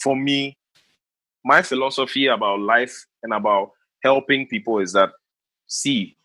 [0.00, 0.55] for me,
[1.46, 3.70] my philosophy about life and about
[4.02, 5.10] helping people is that
[5.68, 6.16] see,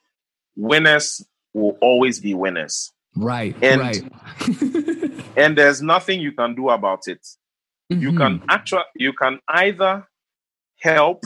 [0.56, 2.92] winners will always be winners.
[3.16, 3.56] Right.
[3.62, 4.02] And- right.
[5.38, 7.26] and there's nothing you can do about it.
[7.90, 8.18] You Mhm.
[8.18, 10.08] can actually you can either
[10.80, 11.24] help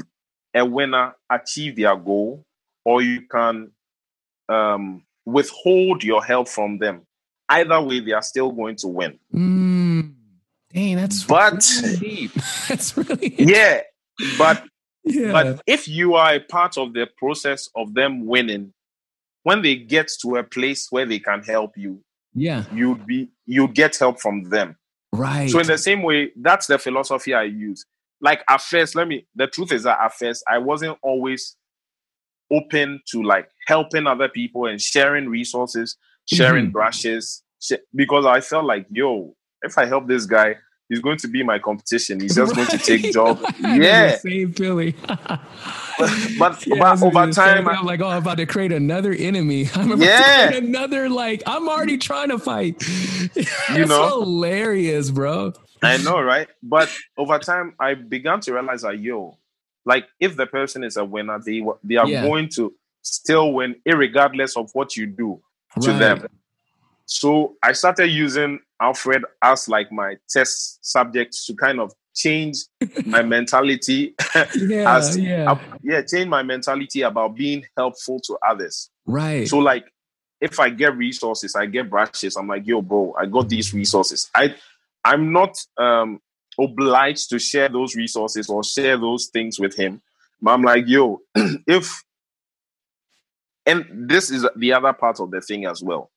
[0.53, 2.43] a winner achieve their goal,
[2.83, 3.71] or you can
[4.49, 7.01] um, withhold your help from them.
[7.49, 9.19] Either way, they are still going to win.
[9.33, 9.74] Mm.
[10.75, 12.31] Dang, that's But- really deep.
[12.67, 13.81] that's really Yeah,
[14.37, 14.63] but
[15.05, 15.31] yeah.
[15.31, 18.73] but if you are a part of the process of them winning,
[19.43, 22.65] when they get to a place where they can help you, yeah.
[22.73, 24.75] you'd be you'd get help from them.
[25.13, 25.49] Right.
[25.49, 27.85] So in the same way, that's the philosophy I use.
[28.19, 29.27] Like at first, let me.
[29.35, 31.55] The truth is that at first, I wasn't always
[32.51, 35.95] open to like helping other people and sharing resources,
[36.31, 36.71] sharing Mhm.
[36.73, 40.55] brushes, sh- because I felt like, yo, if I help this guy,
[40.89, 42.19] he's going to be my competition.
[42.19, 43.13] He's just going to take Right.
[43.13, 43.39] job.
[43.59, 44.93] Yeah, Same feeling.
[46.39, 49.69] but Yeah, but over time, I- I'm like, oh, I'm about to create another enemy.
[49.75, 50.17] I'm about Yeah.
[50.17, 51.43] to create another like.
[51.47, 52.81] I'm already trying to fight.
[53.73, 54.19] you know?
[54.21, 55.53] hilarious, bro.
[55.81, 56.47] I know, right?
[56.63, 59.37] But over time, I began to realize that yo,
[59.85, 62.21] like if the person is a winner, they they are Yeah.
[62.21, 65.41] going to still win, regardless of what you do
[65.81, 65.99] to Right.
[65.99, 66.27] them.
[67.05, 72.57] So I started using Alfred as like my test subject to kind of change
[73.05, 74.15] my mentality.
[74.55, 78.89] Yeah, as yeah, yeah, change my mentality about being helpful to others.
[79.05, 79.47] right.
[79.47, 79.85] So like
[80.41, 84.29] if I get resources, I get brushes, I'm like, yo, bro, I got these resources.
[84.35, 84.55] I
[85.03, 86.19] I'm not um
[86.59, 90.01] obliged to share those resources or share those things with him.
[90.41, 92.03] But I'm like, yo, if
[93.65, 96.11] and this is the other part of the thing as well.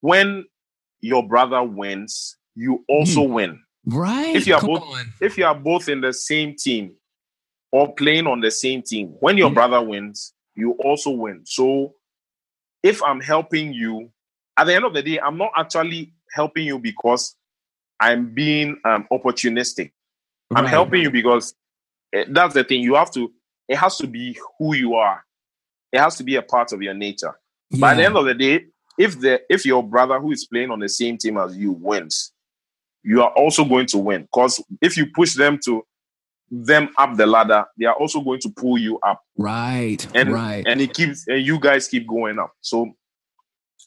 [0.00, 0.44] When
[1.00, 3.60] your brother wins, you also win.
[3.86, 4.34] right.
[4.36, 5.12] if you are Come both- on.
[5.20, 6.92] If you are both in the same team
[7.72, 9.54] or playing on the same team, when your Yeah.
[9.54, 11.42] brother wins, you also win.
[11.46, 11.94] So
[12.82, 14.10] if I'm helping you,
[14.56, 17.36] at the end of the day, I'm not actually helping you because
[17.98, 19.92] I'm being um, opportunistic.
[20.54, 21.54] I'm helping you because
[22.12, 22.80] eh, that's the thing.
[22.82, 23.32] You have to,
[23.68, 25.24] it has to be who you are.
[25.92, 27.34] It has to be a part of your nature.
[27.70, 28.66] But at the end of the day,
[29.00, 32.32] if the if your brother who is playing on the same team as you wins,
[33.02, 34.22] you are also going to win.
[34.22, 35.82] Because if you push them to
[36.50, 39.22] them up the ladder, they are also going to pull you up.
[39.38, 40.06] Right.
[40.14, 40.62] And right.
[40.66, 42.52] and it keeps and you guys keep going up.
[42.60, 42.94] So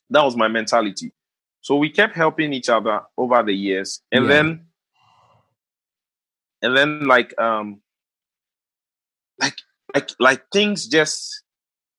[0.09, 1.13] that was my mentality.
[1.61, 4.01] So we kept helping each other over the years.
[4.11, 4.29] And Yeah.
[4.29, 4.65] then
[6.63, 7.81] and then like um
[9.39, 9.57] like
[9.93, 11.42] like like things just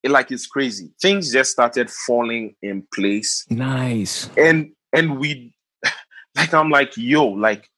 [0.04, 0.90] it, like it's crazy.
[1.02, 4.28] Things just started falling in place Nice.
[4.36, 5.54] and and we
[6.36, 7.68] like i'm like yo like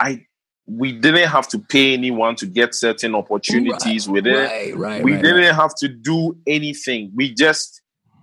[0.00, 0.24] i
[0.66, 5.02] we didn't have to pay anyone to get certain opportunities with it Right, right.
[5.04, 5.54] we right, didn't right.
[5.54, 7.80] have to do anything we just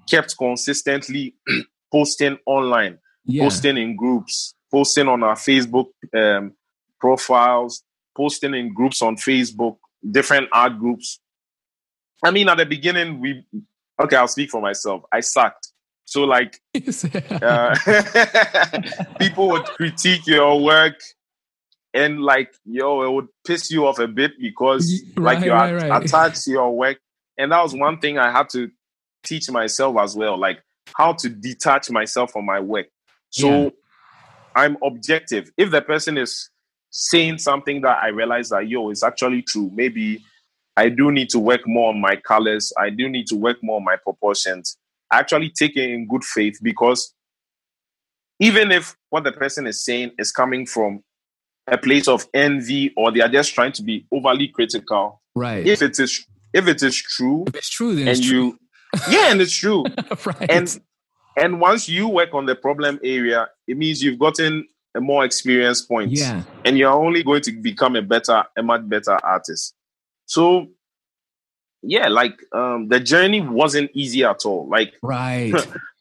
[0.10, 1.36] kept consistently
[1.92, 3.44] posting online Yeah.
[3.44, 6.54] posting in groups posting on our facebook um,
[7.00, 7.84] profiles
[8.16, 9.78] posting in groups on facebook
[10.12, 11.20] different art groups
[12.24, 13.44] i mean at the beginning we
[14.02, 15.04] okay i'll speak for myself.
[15.12, 15.70] I sucked.
[16.06, 16.60] So like
[17.42, 17.76] uh,
[19.20, 21.00] people would critique your work
[21.94, 25.52] and like yo it would piss you off a bit because Y- like right, you
[25.52, 26.04] right, right.
[26.06, 27.00] attached to your work.
[27.38, 28.70] And that was one thing i had to
[29.24, 30.62] teach myself as well like
[30.96, 32.88] how to detach myself from my work.
[33.32, 33.70] So Yeah.
[34.56, 35.52] i'm objective.
[35.58, 36.50] If the person is
[36.92, 40.24] saying something that i realize that yo it's actually true maybe
[40.78, 43.78] i do need to work more on my colors i do need to work more
[43.78, 44.78] on my proportions
[45.12, 47.14] I actually take it in good faith because
[48.40, 51.04] even if what the person is saying is coming from
[51.68, 55.66] a place of envy or they are just trying to be overly critical, right.
[55.66, 58.58] if it is if it is true If it's true, then and you
[59.10, 59.84] yeah, and it's true.
[59.84, 60.34] true.
[60.40, 60.52] right.
[60.52, 60.80] And
[61.38, 65.82] and once you work on the problem area, it means you've gotten a more experience
[65.82, 66.12] point.
[66.12, 66.44] yeah.
[66.64, 69.74] And you're only going to become a better, a much better artist.
[70.26, 70.68] So
[71.82, 74.68] yeah, like um the journey wasn't easy at all.
[74.68, 75.54] Like Right.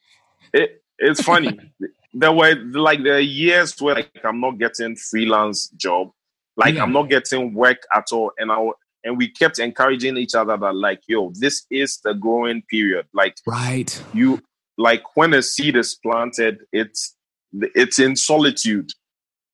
[0.53, 1.59] it, it's funny.
[2.13, 6.11] there were like there are years where like I'm not getting freelance job,
[6.55, 6.83] like Yeah.
[6.83, 8.69] I'm not getting work at all, and I
[9.05, 13.05] and we kept encouraging each other that like, yo, this is the growing period.
[13.13, 14.03] Like right.
[14.13, 14.41] you,
[14.77, 17.15] like when a seed is planted, it's
[17.53, 18.91] it's in solitude,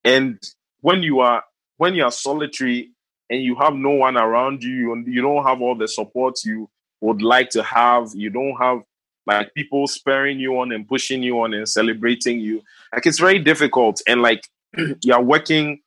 [0.04, 0.40] and
[0.80, 1.44] when you are
[1.78, 2.92] when you are solitary
[3.32, 6.70] and you have no one around you, you you don't have all the support you
[7.00, 8.10] would like to have.
[8.14, 8.82] You don't have
[9.26, 12.62] like people spurring you on and pushing you on and celebrating you.
[12.94, 14.02] Like it's very difficult.
[14.06, 14.48] And like
[15.02, 15.80] you're working,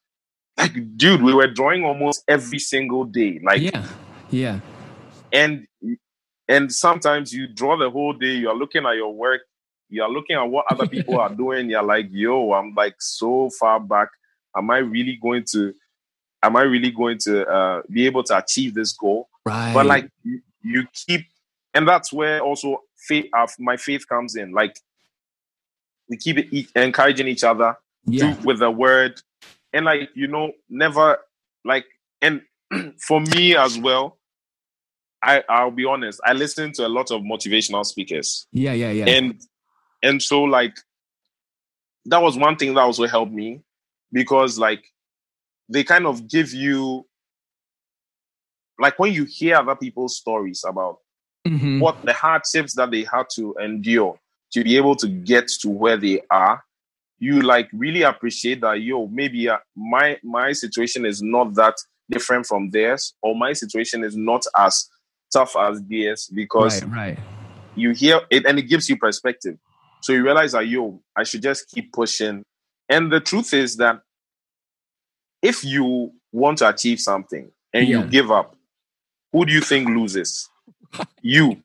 [0.57, 3.41] like dude, we were drawing almost every single day.
[3.45, 3.87] Like yeah.
[4.31, 4.61] Yeah.
[5.31, 5.67] and
[6.49, 8.35] and sometimes you draw the whole day.
[8.37, 9.43] You are looking at your work.
[9.91, 11.69] You are looking at what other people are doing.
[11.69, 14.09] You're like, yo, I'm like so far back.
[14.57, 15.75] Am I really going to?
[16.45, 19.29] Am I really going to uh, be able to achieve this goal?
[19.47, 19.75] Right.
[19.75, 21.27] but like you, you keep
[21.75, 24.79] and that's where also faith uh, my faith comes in like
[26.09, 27.77] we keep it, e- encouraging each other
[28.07, 28.35] yeah.
[28.43, 29.21] with the word
[29.75, 31.19] and like you know never
[31.63, 31.85] like
[32.23, 32.41] and
[32.99, 34.17] for me as well
[35.23, 38.73] i i'll be honest i listen to a lot of motivational speakers Yeah.
[38.73, 38.93] Yeah.
[38.93, 39.09] Yeah.
[39.09, 39.39] and
[40.03, 40.77] and so like
[42.07, 43.61] that was one thing that also helped me
[44.11, 44.85] because like
[45.69, 47.07] they kind of give you
[48.79, 50.99] like when you hear other people's stories about
[51.47, 51.81] Mhm.
[51.81, 54.19] what the hardships that they had to endure
[54.53, 56.63] to be able to get to where they are
[57.19, 61.75] you like really appreciate that yo maybe uh, my my situation is not that
[62.11, 64.89] different from theirs or my situation is not as
[65.33, 66.93] tough as theirs because Right.
[66.93, 67.19] Right.
[67.77, 69.57] you hear it and it gives you perspective.
[70.01, 72.45] So you realize that yo, I should just keep pushing.
[72.89, 74.01] And the truth is that
[75.45, 77.99] if you want to achieve something and Yeah.
[78.03, 78.57] you give up,
[79.33, 80.49] who do you think loses?
[81.23, 81.63] you.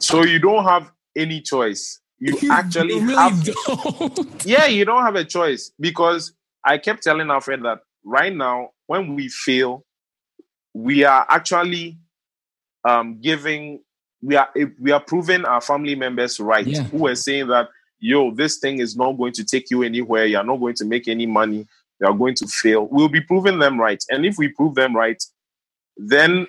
[0.00, 2.00] So you don't have any choice.
[2.18, 4.44] You, actually really have don't.
[4.44, 6.32] yeah, you don't have a choice because
[6.64, 9.84] I kept telling our friend that right now, when we fail,
[10.74, 11.98] we are actually
[12.84, 13.80] um, giving,
[14.22, 14.48] we are
[14.80, 16.82] we are proving our family members right Yeah.
[16.84, 17.68] who are saying that
[18.00, 20.24] yo, this thing is not going to take you anywhere.
[20.26, 21.66] You are not going to make any money.
[22.00, 22.86] You are going to fail.
[22.90, 25.22] We'll be proving them right, and if we prove them right,
[25.96, 26.46] then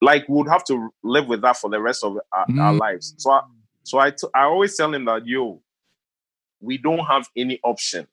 [0.00, 2.78] like we would have to live with that for the rest of our, our Mm.
[2.80, 3.14] lives.
[3.18, 3.40] So, I,
[3.82, 5.60] so I, t- I always tell him that yo,
[6.60, 8.06] we don't have any option.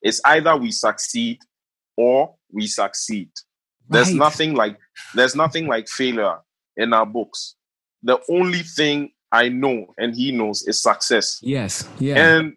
[0.00, 1.40] It's either we succeed
[1.96, 3.28] or we succeed.
[3.90, 4.16] There's Right.
[4.16, 4.78] nothing like
[5.14, 6.38] there's nothing like failure
[6.78, 7.56] in our books.
[8.02, 11.40] The only thing I know and he knows is success.
[11.42, 11.86] Yes.
[11.98, 12.16] Yeah.
[12.38, 12.56] And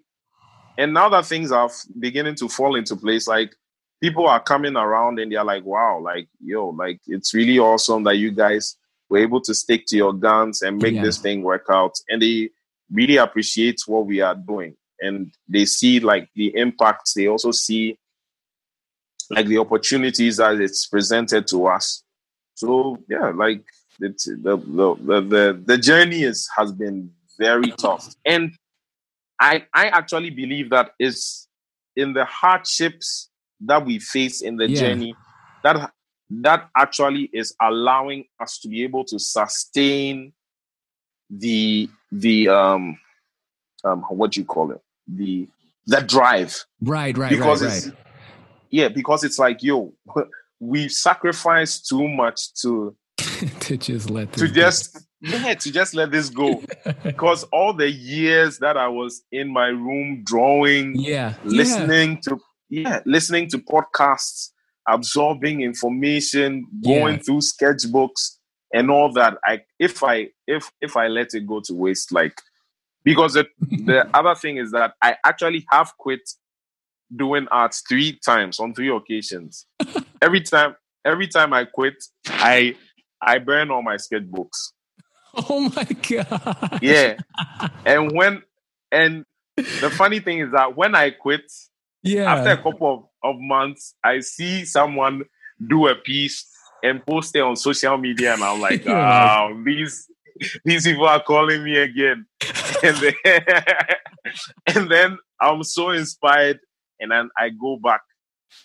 [0.78, 1.69] and now that things are
[1.99, 3.55] beginning to fall into place, like
[4.01, 8.17] people are coming around and they're like, wow, like yo, like it's really awesome that
[8.17, 8.78] you guys
[9.09, 11.03] were able to stick to your guns and make Yeah.
[11.03, 11.93] this thing work out.
[12.09, 12.49] And they
[12.91, 17.97] really appreciate what we are doing and they see like the impacts they also see
[19.30, 22.03] like the opportunities that it's presented to us
[22.55, 23.61] so yeah like
[23.99, 28.53] it's, the, the the the the journey is has been very tough and
[29.39, 31.47] i i actually believe that is
[31.95, 33.29] in the hardships
[33.61, 34.81] that we face in the Yeah.
[34.81, 35.15] journey
[35.63, 35.91] that
[36.29, 40.33] that actually is allowing us to be able to sustain
[41.29, 42.97] the the um
[43.83, 45.47] um what do you call it the
[45.85, 47.95] the drive Right, right, because right, it's right.
[48.69, 49.93] yeah because it's like yo
[50.59, 52.95] we sacrificed too much to
[53.59, 54.53] to just let to go.
[54.53, 56.61] just yeah to just let this go
[57.03, 61.36] because all the years that i was in my room drawing yeah, yeah.
[61.43, 62.38] listening to
[62.70, 64.49] yeah listening to podcasts
[64.88, 67.22] absorbing information going Yeah.
[67.22, 68.38] through sketchbooks
[68.74, 72.39] and all that i if i if if i let it go to waste like
[73.03, 76.22] because the, the other thing is that i actually have quit
[77.15, 79.65] doing art three times on three occasions
[80.22, 81.95] every time every time i quit
[82.28, 82.76] i
[83.22, 84.72] i burn all my sketchbooks
[85.49, 86.79] Oh my god.
[86.81, 87.17] yeah
[87.85, 88.41] and when
[88.91, 89.25] and
[89.55, 91.43] the funny thing is that when i quit
[92.03, 92.33] Yeah.
[92.33, 95.23] after a couple of, of months, I see someone
[95.67, 96.45] do a piece
[96.83, 100.07] and post it on social media, and I'm like, You're oh, these
[100.63, 102.25] these people are calling me again.
[102.83, 103.13] and then
[104.67, 106.59] and then I'm so inspired,
[106.99, 108.01] and then I go back.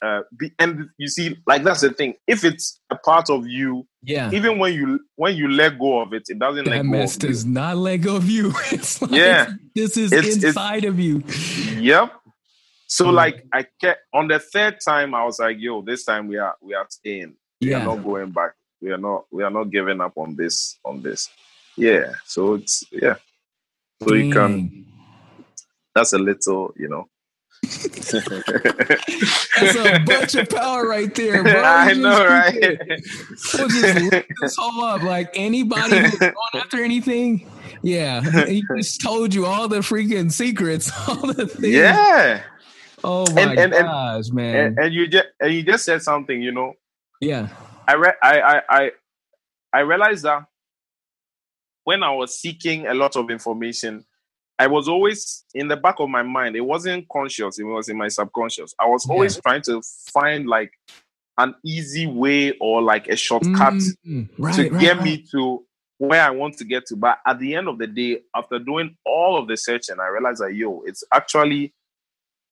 [0.00, 2.14] Uh, be, and you see, like that's the thing.
[2.26, 4.30] If it's a part of you, yeah.
[4.32, 7.14] even when you when you let go of it, it doesn't let That go mess
[7.22, 7.28] you.
[7.28, 8.52] does not let go of you.
[8.72, 9.50] It's like, Yeah.
[9.74, 11.22] This is It's- it's- inside of you.
[11.80, 12.12] Yep.
[12.86, 13.12] So Mm.
[13.14, 16.54] like I kept on the third time, I was like, "Yo, this time we are
[16.60, 17.34] we are staying.
[17.60, 17.84] We are Yeah.
[17.84, 18.52] not going back.
[18.80, 21.28] We are not we are not giving up on this on this.
[21.76, 22.12] Yeah.
[22.26, 23.16] So it's yeah.
[24.02, 24.86] So you can.
[25.94, 27.08] That's a little, you know.
[27.62, 28.14] That's
[29.76, 31.52] a bunch of power right there, bro.
[31.62, 32.78] I You know, right?
[33.54, 35.02] We'll just lift this whole up.
[35.02, 37.48] Like anybody who's going after anything,
[37.82, 38.20] yeah.
[38.46, 41.74] He just told you all the freaking secrets, all the things.
[41.74, 42.42] yeah.
[43.04, 44.56] Oh my And- and- and- gosh, man.
[44.56, 46.74] And, and you just and you just said something, you know.
[47.20, 47.48] yeah.
[47.88, 48.90] I re- I, I I
[49.72, 50.44] I realized that
[51.84, 54.04] when I was seeking a lot of information,
[54.58, 56.56] I was always in the back of my mind.
[56.56, 58.74] It wasn't conscious; it was in my subconscious.
[58.78, 59.82] I was always trying to
[60.12, 60.72] find like
[61.38, 63.74] an easy way or like a shortcut
[64.06, 65.04] Mm, right, to right, get right.
[65.04, 65.64] me to
[65.98, 66.96] where I want to get to.
[66.96, 70.42] But at the end of the day, after doing all of the searching, I realized
[70.42, 71.72] that yo, it's actually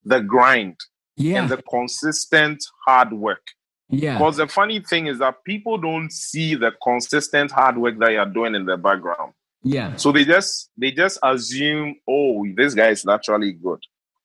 [0.05, 0.76] the grind
[1.16, 1.42] Yeah.
[1.42, 3.42] and the consistent hard work.
[3.90, 4.16] yeah.
[4.16, 8.24] Because the funny thing is that people don't see the consistent hard work that you're
[8.26, 9.34] doing in the background.
[9.62, 9.96] Yeah.
[9.96, 13.80] So they just they just assume, oh, this guy is naturally good.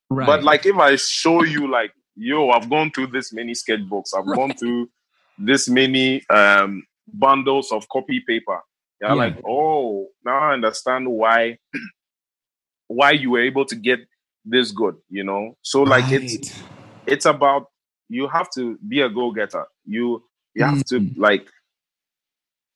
[0.10, 0.26] Right.
[0.26, 4.26] But like if I show you like, yo, I've gone through this many sketchbooks, I've
[4.36, 4.90] gone through
[5.38, 6.84] this many um
[7.14, 8.60] bundles of copy paper.
[9.02, 9.16] You're Yeah.
[9.16, 11.58] like, oh, now I understand why
[12.88, 14.00] why you were able to get
[14.46, 15.58] this good, you know?
[15.64, 16.64] So like it's Right.
[17.08, 17.68] it's about
[18.10, 20.24] you have to be a go-getter you
[20.54, 21.18] you have to Mm.
[21.18, 21.48] like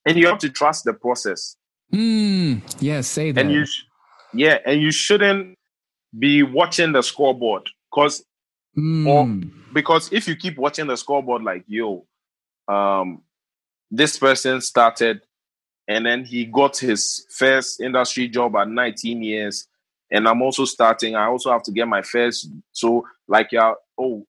[0.06, 1.56] and you have to trust the process
[1.94, 3.42] Mm, yeah, say that.
[3.42, 3.84] and you sh-
[4.34, 5.58] yeah and you shouldn't
[6.18, 8.24] be watching the scoreboard because
[8.78, 12.06] Mm, because if you keep watching the scoreboard like yo
[12.68, 13.22] um
[13.92, 15.22] this person started
[15.88, 19.68] and then he got his first industry job at 19 years
[20.12, 24.26] and i'm also starting i also have to get my first so like yeah oh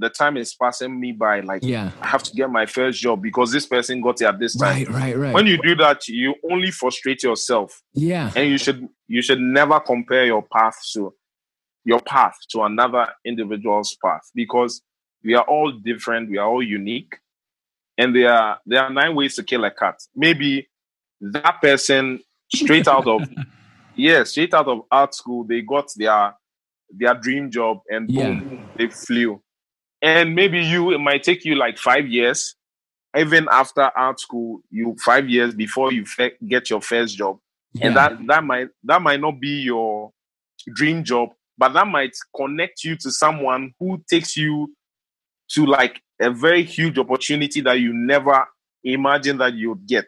[0.00, 1.90] the time is passing me by like yeah.
[2.00, 4.84] I have to get my first job because this person got it at this time.
[4.84, 5.34] Right, right, right.
[5.34, 8.32] When you do that, you only frustrate yourself, yeah.
[8.34, 11.14] and you should you should never compare your path to
[11.84, 14.82] your path to another individual's path because
[15.22, 17.14] we are all different, we are all unique,
[17.98, 19.96] and there are there are nine ways to kill a cat.
[20.16, 20.68] Maybe
[21.20, 22.20] that person
[22.52, 23.28] straight out of
[23.96, 26.34] yeah, straight out of art school, they got their
[26.90, 29.42] their dream job and boom, they flew.
[30.02, 32.54] And maybe you, it might take you like five years,
[33.16, 37.38] even after art school, you five years before you fe- get your first job,
[37.80, 40.12] and that that might that might not be your
[40.74, 44.74] dream job, but that might connect you to someone who takes you
[45.50, 48.46] to like a very huge opportunity that you never
[48.84, 50.06] imagined that you'd get.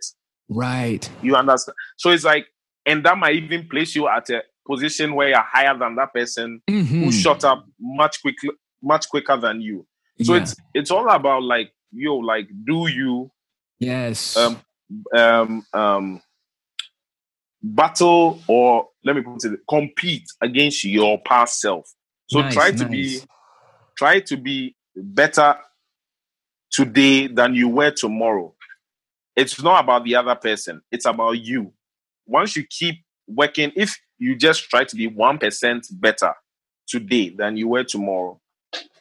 [0.49, 1.09] right.
[1.22, 1.74] You understand?
[1.97, 2.47] So it's like,
[2.86, 6.61] and that might even place you at a position where you're higher than that person
[6.70, 6.86] Mhm.
[7.05, 8.51] who shot up much quickly,
[8.83, 9.87] much quicker than you.
[10.22, 10.43] So Yeah.
[10.43, 13.30] it's it's all about like yo, like do you
[13.78, 14.37] yes.
[14.37, 14.61] um
[15.14, 16.22] um um
[17.62, 21.89] battle or let me put it compete against your past self.
[22.26, 22.91] So Nice, try to nice.
[22.91, 23.20] be
[23.97, 25.57] try to be better
[26.70, 28.55] today than you were tomorrow.
[29.37, 31.72] It's not about the other person, it's about you.
[32.26, 36.33] Once you keep working, if you just try to be 1% better
[36.87, 38.41] today than you were tomorrow,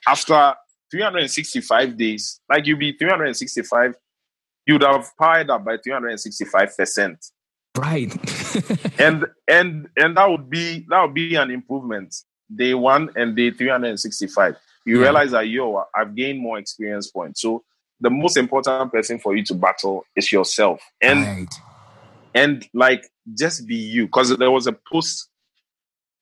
[0.07, 0.55] after
[0.91, 3.95] 365 days, like you'll be 365,
[4.65, 7.31] you'd have powered up by 365%.
[7.77, 8.13] Right.
[8.99, 12.13] and and and that would be that would be an improvement
[12.53, 15.03] day one and day 365 you Yeah.
[15.03, 17.63] realize that yo i've gained more experience points so
[18.01, 21.53] the most important person for you to battle is yourself and right.
[22.35, 23.05] and like
[23.37, 25.29] just be you because there was a post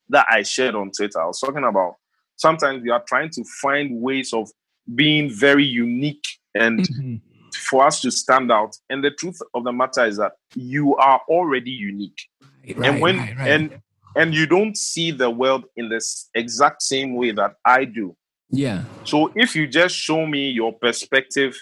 [0.09, 1.95] that i shared on twitter i was talking about
[2.39, 4.49] sometimes we are trying to find ways of
[4.95, 6.25] being very unique
[6.55, 7.21] and Mhm.
[7.55, 11.21] for us to stand out and the truth of the matter is that you are
[11.27, 12.21] already unique
[12.63, 13.51] Right, and when right, right.
[13.51, 13.81] and
[14.15, 18.15] and you don't see the world in this exact same way that I do.
[18.49, 18.83] yeah.
[19.03, 21.53] So if you just show me your perspective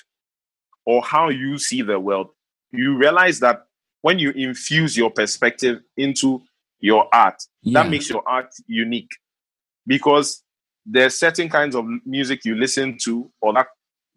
[0.86, 2.30] or how you see the world,
[2.72, 3.66] you realize that
[4.02, 6.42] when you infuse your perspective into
[6.80, 7.84] your art, Yeah.
[7.84, 9.12] that makes your art unique
[9.86, 10.44] because
[10.90, 13.68] there's certain kinds of music you listen to or that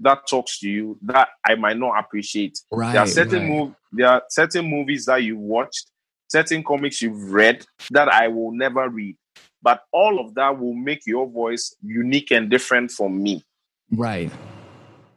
[0.03, 2.59] that talks to you that I might not appreciate.
[2.71, 2.93] right.
[2.93, 3.51] There are certain right.
[3.51, 5.91] mov- there are certain movies that you watched,
[6.29, 9.17] certain comics you've read that I will never read.
[9.63, 13.45] But all of that will make your voice unique and different from me.
[13.93, 14.33] Right.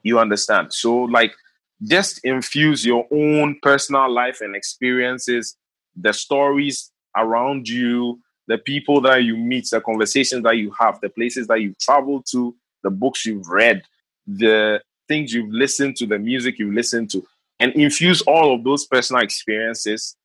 [0.02, 0.74] You understand?
[0.74, 1.34] So like
[1.82, 5.56] just infuse your own personal life and experiences,
[5.96, 11.10] the stories around you, the people that you meet, the conversations that you have, the
[11.10, 13.84] places that you travel to, the books you've read,
[14.28, 17.26] the things you've listened to, the music you've listened to,
[17.60, 20.16] and infuse all of those personal experiences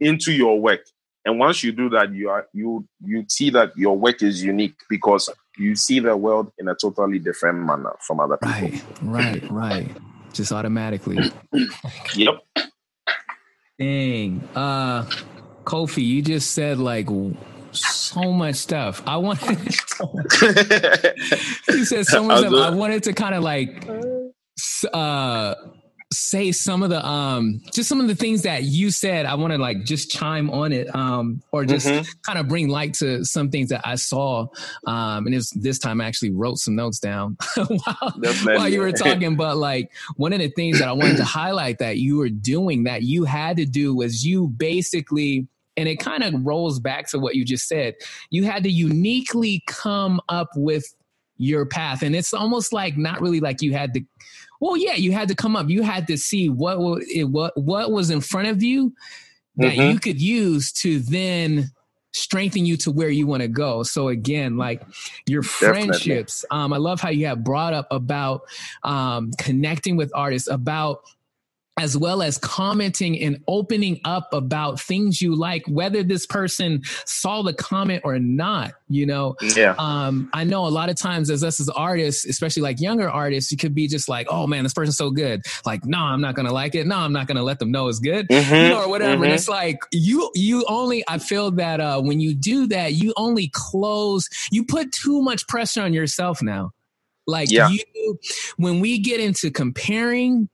[0.00, 0.84] into your work.
[1.24, 4.74] And once you do that, you are you you see that your work is unique
[4.88, 8.78] because you see the world in a totally different manner from other people.
[9.02, 9.42] Right.
[9.42, 9.50] Right.
[9.50, 9.96] Right.
[10.32, 11.30] Just automatically.
[12.16, 12.42] Yep.
[13.78, 14.48] Dang.
[14.54, 15.08] Uh
[15.64, 17.08] Kofi, you just said like
[17.72, 19.02] so much stuff.
[19.06, 19.58] I wanted
[21.68, 22.72] you said so much I'll stuff.
[22.72, 23.88] I wanted to kind of like
[24.92, 25.54] uh
[26.12, 29.26] say some of the um just some of the things that you said.
[29.26, 32.06] I want to like just chime on it um or just Mhm.
[32.22, 34.46] kind of bring light to some things that I saw.
[34.86, 38.92] Um and it's this time I actually wrote some notes down while, while you were
[39.04, 39.36] talking.
[39.36, 42.84] But like one of the things that I wanted to highlight that you were doing
[42.84, 47.18] that you had to do was you basically and it kind of rolls back to
[47.18, 47.94] what you just said.
[48.30, 50.84] You had to uniquely come up with
[51.38, 52.02] your path.
[52.02, 54.02] And it's almost like not really like you had to
[54.62, 55.68] well, yeah, you had to come up.
[55.68, 58.94] You had to see what it, what what was in front of you
[59.56, 59.90] that Mhm.
[59.90, 61.68] you could use to then
[62.12, 63.82] strengthen you to where you want to go.
[63.82, 64.80] So again, like
[65.26, 68.42] your friendships, um, I love how you have brought up about
[68.84, 71.02] um, connecting with artists, about
[71.78, 77.42] as well as commenting and opening up about things you like, whether this person saw
[77.42, 78.72] the comment or not.
[78.88, 79.74] You know, Yeah.
[79.78, 83.50] um, I know a lot of times as us as artists, especially like younger artists,
[83.50, 85.42] you could be just like, oh man, this person's so good.
[85.64, 86.86] Like, no, I'm not gonna like it.
[86.86, 88.26] No, I'm not gonna let them know it's good.
[88.30, 89.24] You know, or whatever.
[89.24, 89.36] And mhm.
[89.36, 93.48] it's like you you only I feel that uh when you do that, you only
[93.54, 96.72] close, you put too much pressure on yourself now.
[97.26, 97.70] Like Yeah.
[97.70, 98.18] you
[98.56, 100.50] when we get into comparing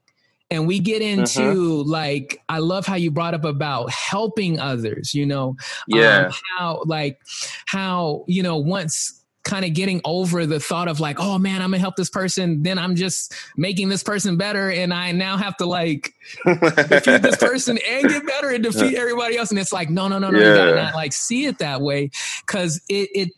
[0.51, 5.27] and we get into like I love how you brought up about helping others, you
[5.27, 6.27] know, Yeah.
[6.27, 7.19] um, how like
[7.67, 11.71] how you know once kind of getting over the thought of like oh man i'm
[11.71, 15.57] gonna help this person then i'm just making this person better and i now have
[15.57, 16.13] to like
[16.45, 19.49] defeat this person and get better and defeat everybody else.
[19.51, 22.11] And it's like no no no no you gotta not like see it that way.
[22.47, 23.29] Because it it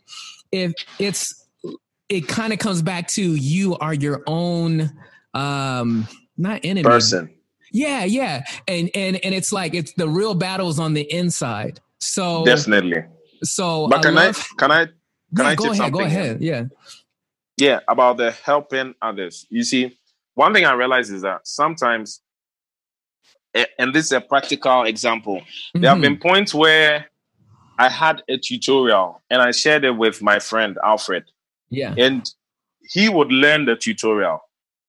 [0.51, 1.45] if it's
[2.09, 4.91] it kind of comes back to you are your own
[5.33, 6.05] um
[6.41, 6.83] not enemy.
[6.83, 7.29] Person.
[7.71, 8.43] yeah yeah.
[8.67, 11.79] And and and it's like it's the real battles on the inside.
[11.99, 13.03] So Definitely.
[13.43, 14.93] so But can I, can I can
[15.37, 16.07] yeah, I go ahead go something in?
[16.07, 16.41] ahead.
[16.41, 16.63] Yeah.
[17.57, 19.45] Yeah about the helping others.
[19.49, 19.97] You see
[20.33, 22.21] one thing i realize is that sometimes
[23.53, 25.41] eh, and this is a practical example.
[25.73, 26.27] There have been mm-hmm.
[26.27, 27.05] points where
[27.77, 31.25] i had a tutorial and i shared it with my friend alfred.
[31.69, 31.93] Yeah.
[31.97, 32.29] And
[32.89, 34.41] he would learn the tutorial.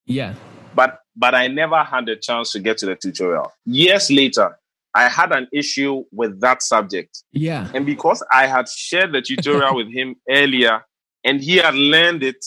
[0.06, 0.34] Yeah.
[0.74, 4.56] But but i never had a chance to get to the tutorial years later
[4.94, 9.76] i had an issue with that subject yeah and because I had shared the tutorial
[9.80, 10.82] with him earlier
[11.24, 12.44] and he had learned it,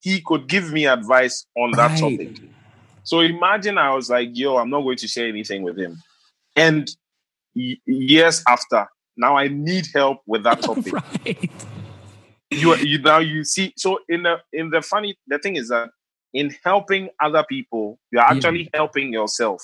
[0.00, 2.00] he could give me advice on that Right.
[2.00, 2.28] topic.
[3.04, 6.02] So imagine I was like, yo, I'm not going to share anything with him.
[6.56, 6.90] And
[7.54, 8.86] y- years after,
[9.16, 10.92] now I need help with that topic.
[10.92, 11.38] right.
[12.50, 13.72] You, you now you see.
[13.76, 15.90] So in the in the funny, the thing is that
[16.34, 18.70] in helping other people, you're actually yeah.
[18.74, 19.62] helping yourself.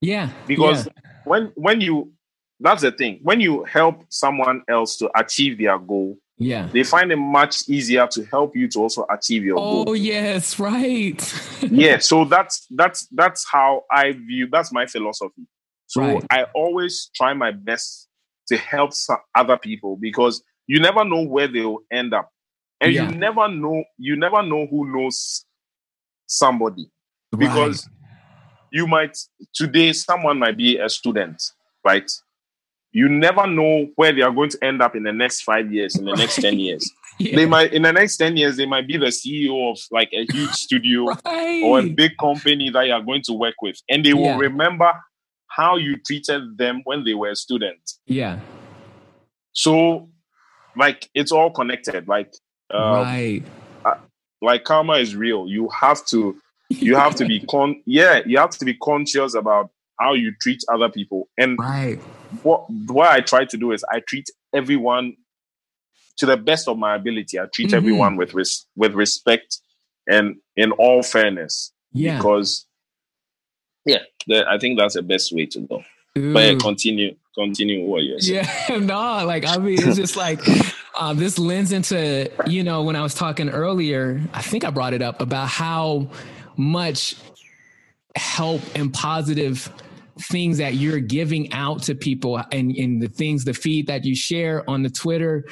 [0.00, 0.30] Yeah.
[0.46, 1.10] Because yeah.
[1.24, 2.12] when when you
[2.60, 3.20] that's the thing.
[3.22, 8.06] When you help someone else to achieve their goal, yeah, they find it much easier
[8.08, 9.84] to help you to also achieve your oh, goal.
[9.88, 11.34] Oh yes, right.
[11.62, 14.48] yeah, so that's that's that's how I view.
[14.50, 15.46] That's my philosophy.
[15.86, 16.24] So right.
[16.30, 18.08] I always try my best
[18.48, 18.92] to help
[19.34, 22.30] other people because you never know where they'll end up,
[22.80, 23.08] and yeah.
[23.10, 25.44] you never know you never know who knows
[26.30, 26.90] somebody
[27.36, 27.96] because right.
[28.72, 29.16] you might
[29.54, 31.42] today someone might be a student,
[31.84, 32.10] right?
[32.92, 35.96] you never know where they are going to end up in the next five years,
[35.96, 36.90] in the next 10 years.
[37.18, 37.36] yeah.
[37.36, 40.26] They might, in the next 10 years, they might be the CEO of like a
[40.32, 41.62] huge studio right.
[41.64, 43.76] or a big company that you are going to work with.
[43.88, 44.92] And they will remember
[45.46, 47.78] how you treated them when they were a student.
[48.06, 48.40] Yeah.
[49.52, 50.08] So,
[50.76, 52.08] like, it's all connected.
[52.08, 52.32] Like,
[52.72, 53.42] um, right.
[54.42, 55.46] Like karma is real.
[55.46, 56.36] You have to,
[56.68, 57.82] you have to be con.
[57.86, 61.28] Yeah, you have to be conscious about how you treat other people.
[61.36, 61.98] And right
[62.42, 65.16] what what I try to do is I treat everyone
[66.18, 67.38] to the best of my ability.
[67.38, 67.76] I treat mm-hmm.
[67.76, 69.58] everyone with res- with respect
[70.08, 71.72] and in all fairness.
[71.92, 72.16] Yeah.
[72.16, 72.66] Because
[73.84, 75.84] yeah, the, I think that's the best way to go.
[76.18, 76.32] Ooh.
[76.32, 78.46] But yeah, continue continue what you're saying.
[78.68, 80.40] Yeah, no, like I mean it's just like
[80.98, 84.92] uh, this lends into, you know, when I was talking earlier, I think I brought
[84.92, 86.08] it up about how
[86.56, 87.16] much
[88.16, 89.72] help and positive
[90.18, 94.14] things that you're giving out to people and, and the things, the feed that you
[94.14, 95.44] share on the Twitter,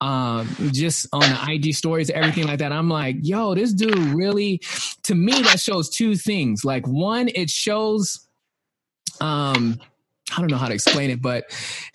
[0.00, 2.72] um, just on the IG stories, everything like that.
[2.72, 4.60] I'm like, yo, this dude really,
[5.04, 6.64] to me, that shows two things.
[6.64, 8.26] Like one, it shows,
[9.20, 9.80] um,
[10.34, 11.44] I don't know how to explain it, but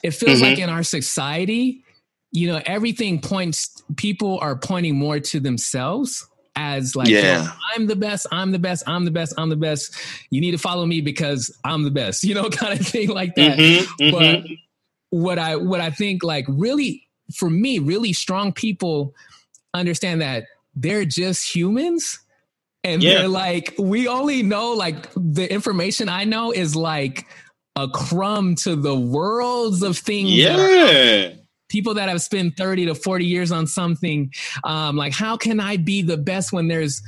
[0.03, 0.49] it feels mm-hmm.
[0.49, 1.83] like in our society,
[2.31, 7.51] you know, everything points, people are pointing more to themselves as like, yeah.
[7.73, 9.95] I'm the best, I'm the best, I'm the best, I'm the best.
[10.29, 13.35] You need to follow me because I'm the best, you know, kind of thing like
[13.35, 13.57] that.
[13.57, 14.53] Mm-hmm, but mm-hmm.
[15.09, 19.13] what I what I think like really for me, really strong people
[19.73, 22.19] understand that they're just humans.
[22.83, 23.19] And yeah.
[23.19, 27.25] they're like, we only know like the information I know is like
[27.75, 30.31] a crumb to the worlds of things.
[30.31, 31.33] Yeah
[31.69, 34.31] people that have spent 30 to 40 years on something
[34.63, 37.01] um, like how can i be the best when there's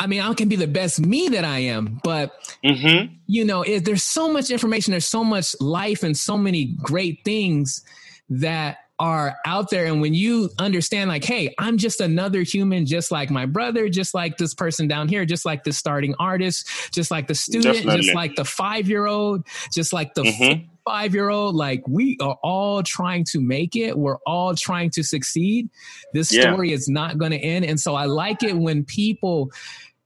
[0.00, 2.32] I mean, I can be the best me that I am, but
[2.64, 3.14] mm-hmm.
[3.26, 7.18] you know, it, there's so much information, there's so much life, and so many great
[7.22, 7.84] things
[8.30, 9.84] that are out there.
[9.84, 14.14] And when you understand, like, hey, I'm just another human, just like my brother, just
[14.14, 18.02] like this person down here, just like the starting artist, just like the student, Definitely.
[18.02, 22.16] just like the five year old, just like the mm-hmm five year old, like we
[22.20, 23.96] are all trying to make it.
[23.96, 25.68] We're all trying to succeed.
[26.12, 26.42] This yeah.
[26.42, 27.64] story is not going to end.
[27.64, 29.50] And so I like it when people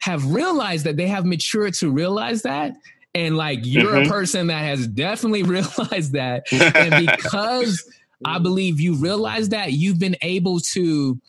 [0.01, 2.75] have realized that they have matured to realize that.
[3.15, 4.07] And like you're mm-hmm.
[4.07, 6.45] a person that has definitely realized that.
[6.53, 7.91] and because
[8.25, 11.21] I believe you realize that, you've been able to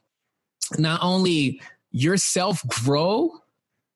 [0.78, 3.32] not only yourself grow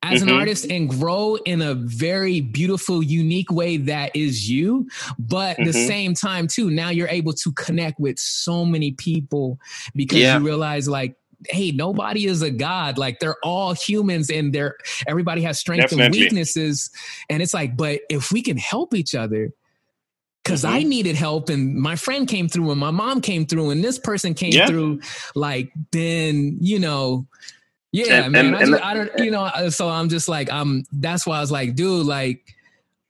[0.01, 0.29] as mm-hmm.
[0.29, 4.87] an artist and grow in a very beautiful, unique way that is you.
[5.17, 5.65] But mm-hmm.
[5.65, 9.59] the same time, too, now you're able to connect with so many people
[9.95, 10.37] because yeah.
[10.37, 11.15] you realize, like,
[11.47, 12.97] hey, nobody is a god.
[12.97, 14.75] Like they're all humans and they're
[15.07, 16.89] everybody has strengths and weaknesses.
[17.29, 19.53] And it's like, but if we can help each other,
[20.43, 20.75] because mm-hmm.
[20.75, 23.99] I needed help and my friend came through and my mom came through and this
[23.99, 24.67] person came yeah.
[24.67, 25.01] through,
[25.35, 27.25] like then, you know,
[27.91, 28.45] yeah, and, man.
[28.47, 31.37] And, I, just, I don't, you know, uh, so I'm just like, um, that's why
[31.37, 32.55] I was like, dude, like,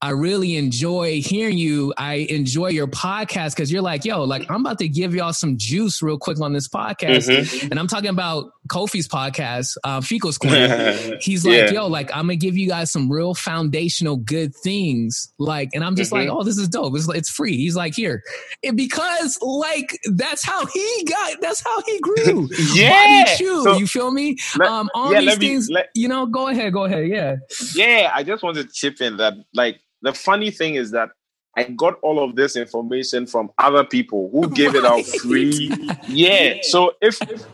[0.01, 1.93] I really enjoy hearing you.
[1.97, 5.57] I enjoy your podcast because you're like, yo, like I'm about to give y'all some
[5.57, 7.30] juice real quick on this podcast.
[7.30, 7.67] Mm-hmm.
[7.71, 11.17] And I'm talking about Kofi's podcast, uh, Fecal's Corner.
[11.22, 11.72] He's like, yeah.
[11.72, 15.34] yo, like I'm gonna give you guys some real foundational good things.
[15.38, 16.30] Like, and I'm just mm-hmm.
[16.30, 16.95] like, oh, this is dope.
[16.95, 17.57] It's, it's free.
[17.57, 18.24] He's like, here.
[18.63, 22.47] And because like that's how he got, that's how he grew.
[22.74, 23.26] yeah.
[23.36, 24.38] So, you feel me?
[24.57, 27.07] Let, um, all yeah, these me, things, let, you know, go ahead, go ahead.
[27.07, 27.38] Yeah.
[27.76, 28.11] Yeah.
[28.13, 31.09] I just wanted to chip in that like the funny thing is that
[31.57, 34.84] I got all of this information from other people who gave right.
[34.84, 35.72] it out free.
[36.07, 36.55] yeah.
[36.61, 37.45] So if if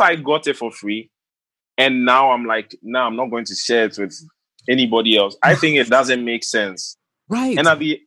[0.00, 1.10] I got it for free
[1.78, 4.14] and now I'm like, now I'm not going to share it with
[4.68, 6.96] anybody else, I think it doesn't make sense.
[7.28, 7.56] Right.
[7.56, 8.00] And at the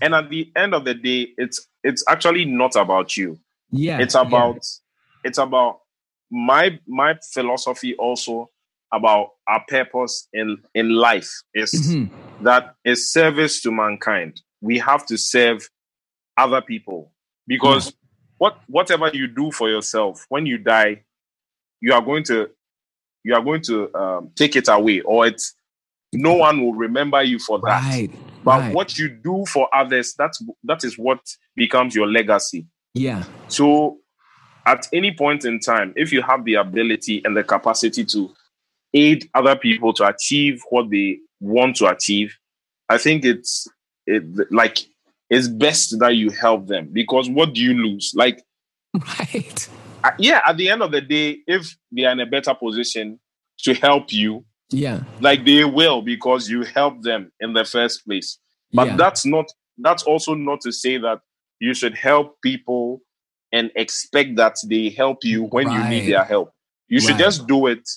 [0.00, 3.38] and at the end of the day, it's it's actually not about you.
[3.70, 4.00] Yeah.
[4.00, 5.28] It's about yeah.
[5.28, 5.80] it's about
[6.30, 8.50] my my philosophy also
[8.92, 12.44] about our purpose in in life is mm-hmm.
[12.44, 14.40] that is service to mankind.
[14.60, 15.68] We have to serve
[16.36, 17.12] other people
[17.46, 17.92] because
[18.38, 21.04] what whatever you do for yourself when you die
[21.80, 22.48] you are going to
[23.24, 25.54] you are going to um, take it away or it's
[26.12, 28.10] no one will remember you for that Right.
[28.44, 28.74] but right.
[28.74, 31.20] what you do for others that's that is what
[31.56, 33.24] becomes your legacy Yeah.
[33.48, 33.98] so
[34.66, 38.30] at any point in time if you have the ability and the capacity to
[38.94, 42.36] aid other people to achieve what they want to achieve
[42.88, 43.68] i think it's
[44.06, 44.78] it, like
[45.28, 48.42] it's best that you help them because what do you lose like
[49.18, 49.68] Right.
[50.18, 53.18] Yeah at the end of the day if they are in a better position
[53.58, 55.02] to help you Yeah.
[55.20, 58.38] like they will because you helped them in the first place
[58.72, 58.96] but yeah.
[58.96, 59.46] that's not
[59.78, 61.20] that's also not to say that
[61.60, 63.00] you should help people
[63.52, 66.52] and expect that they help you when you need their help
[66.88, 67.20] you should Right.
[67.20, 67.88] just do it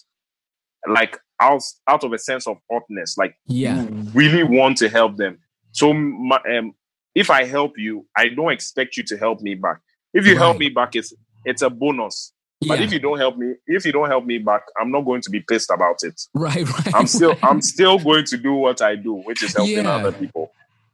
[0.88, 3.84] like out out of a sense of hotness like yeah.
[3.84, 5.38] you really want to help them
[5.72, 6.74] so my, um,
[7.16, 9.80] if i help you i don't expect you to help me back
[10.14, 11.14] if you help me back it's
[11.46, 12.34] it's a bonus
[12.68, 12.86] but yeah.
[12.86, 15.30] if you don't help me if you don't help me back i'm not going to
[15.30, 16.68] be pissed about it right.
[16.68, 16.96] Right.
[16.96, 17.40] i'm still right.
[17.44, 19.96] i'm still going to do what i do which is helping Yeah.
[19.96, 20.52] other people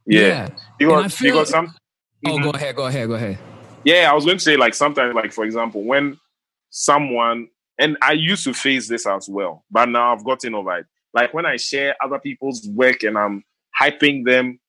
[0.10, 0.48] yeah,
[0.80, 1.76] because, I feel- because some
[2.26, 2.44] Oh, Mhm.
[2.44, 2.76] go ahead.
[2.76, 3.08] Go ahead.
[3.10, 3.38] Go ahead.
[3.84, 6.18] yeah i was going to say like sometimes like for example when
[6.70, 10.86] someone and i used to face this as well but now i've gotten over it
[11.14, 13.44] like when i share other people's work and i'm
[13.80, 14.60] hyping them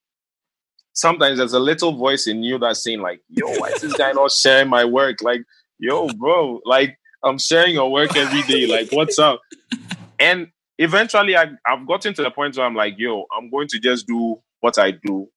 [0.93, 4.13] sometimes there's a little voice in you that's saying like yo why is this guy
[4.13, 5.43] not sharing my work like
[5.79, 9.41] yo bro like i'm sharing your work every day like what's up
[10.19, 10.49] and
[10.79, 14.07] eventually I, i've gotten to the point where i'm like yo i'm going to just
[14.07, 15.29] do what i do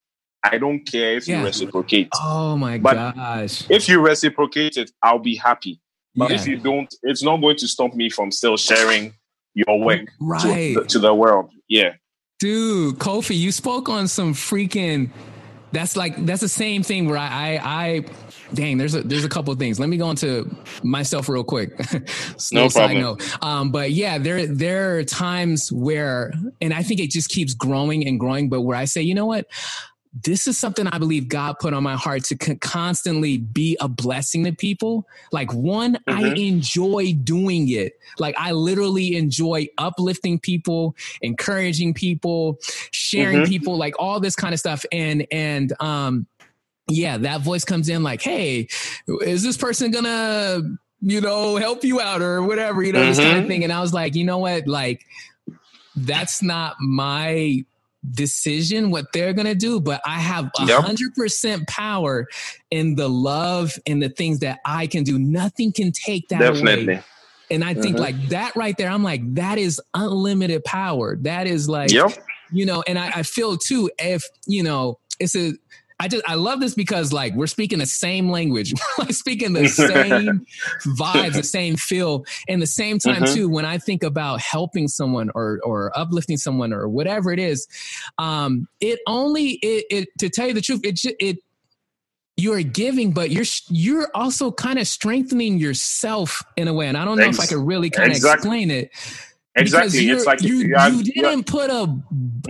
[0.43, 1.39] i don't care if Yeah.
[1.39, 3.69] you reciprocate Oh my But- gosh.
[3.69, 5.79] if you reciprocate it, I'll be happy.
[6.15, 6.35] But Yeah.
[6.37, 9.13] if you don't, it's not going to stop me from still sharing
[9.53, 10.75] your work Right.
[10.75, 11.51] to, to the world.
[11.69, 11.93] Yeah.
[12.39, 15.11] Dude, Kofi, you spoke on some freaking.
[15.73, 18.05] That's like that's the same thing where I I, I
[18.54, 18.78] dang.
[18.78, 19.80] There's a there's a couple of things.
[19.80, 20.49] Let me go into
[20.84, 21.72] myself real quick.
[22.54, 23.18] No problem.
[23.41, 28.06] Um, but yeah, there there are times where, and I think it just keeps growing
[28.08, 28.49] and growing.
[28.49, 29.47] But where I say, you know what,
[30.26, 33.88] this is something I believe God put on my heart to con- constantly be a
[33.88, 35.08] blessing to people.
[35.32, 36.47] Like one, I Mhm.
[36.49, 37.93] enjoy doing it.
[38.20, 42.60] Like I literally enjoy uplifting people, encouraging people,
[42.91, 43.47] sharing Mhm.
[43.47, 44.84] people, like all this kind of stuff.
[44.91, 46.28] And and um
[46.91, 48.67] yeah, that voice comes in like, hey,
[49.21, 50.61] is this person gonna,
[51.01, 53.63] you know, help you out or whatever, you know, this kind of thing.
[53.63, 54.67] And I was like, you know what?
[54.67, 55.05] Like,
[55.95, 57.65] that's not my
[58.11, 62.27] decision what they're gonna do, but I have a hundred percent power
[62.71, 65.19] in the love and the things that I can do.
[65.19, 66.85] Nothing can take that Definitely.
[66.95, 67.03] away.
[67.51, 67.99] And I think Mhm.
[67.99, 71.17] like that right there, I'm like, that is unlimited power.
[71.17, 72.17] That is like, Yep.
[72.53, 75.53] you know, and I, I feel too, if, you know, it's a,
[76.04, 79.68] I just, I love this because like we're speaking the same language, like speaking the
[79.70, 80.45] same
[80.97, 82.26] vibes, the same feel.
[82.49, 83.34] And the same time Mhm.
[83.36, 87.68] too, when I think about helping someone or, or uplifting someone or whatever it is,
[88.18, 91.38] um, it only, it, it, to tell you the truth, it, it,
[92.38, 96.88] you are giving, but you're you're also kind of strengthening yourself in a way.
[96.88, 98.64] And I don't know if I Ex- could really kind of exactly.
[98.64, 98.89] explain it.
[99.56, 100.10] Exactly.
[100.10, 101.97] It's like you you you, are- you you are- didn't put a a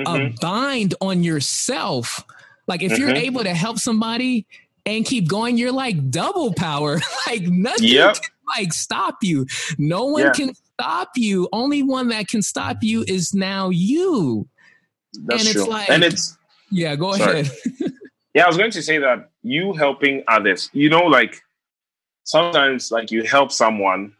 [0.06, 0.40] Mhm.
[0.40, 2.24] bind on yourself.
[2.72, 3.18] Like if you're Mhm.
[3.28, 4.46] able to help somebody
[4.86, 7.02] and keep going, you're like double power.
[7.28, 8.14] like nothing Yep.
[8.16, 9.46] can like stop you.
[9.78, 10.32] No one Yeah.
[10.32, 11.50] can stop you.
[11.52, 14.48] Only one that can stop you is now you.
[15.26, 15.70] That's and it's true.
[15.74, 16.38] like- and it's
[16.70, 17.42] Yeah, go Sorry.
[17.42, 17.52] ahead.
[18.34, 21.42] yeah, I was going to say that you helping others, you know, like
[22.24, 24.14] sometimes like you help someone,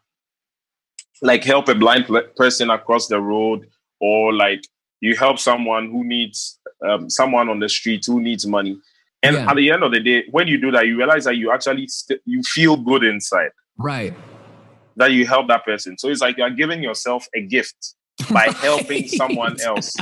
[1.22, 3.68] like help a blind person across the road,
[4.02, 4.62] or like
[5.02, 8.78] you help someone who needs um, someone on the street who needs money.
[9.24, 9.50] And Yeah.
[9.52, 11.88] at the end of the day, when you do that, you realize that you actually
[11.88, 14.14] st- you feel good inside right.
[14.96, 15.98] that you help that person.
[15.98, 17.96] So it's like you are giving yourself a gift
[18.32, 19.94] by helping someone else.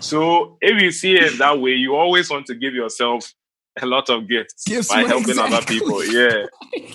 [0.00, 3.32] So if you see it that way, you always want to give yourself
[3.80, 6.04] a lot of gifts, Gifts, by right, helping other people.
[6.04, 6.46] Yeah.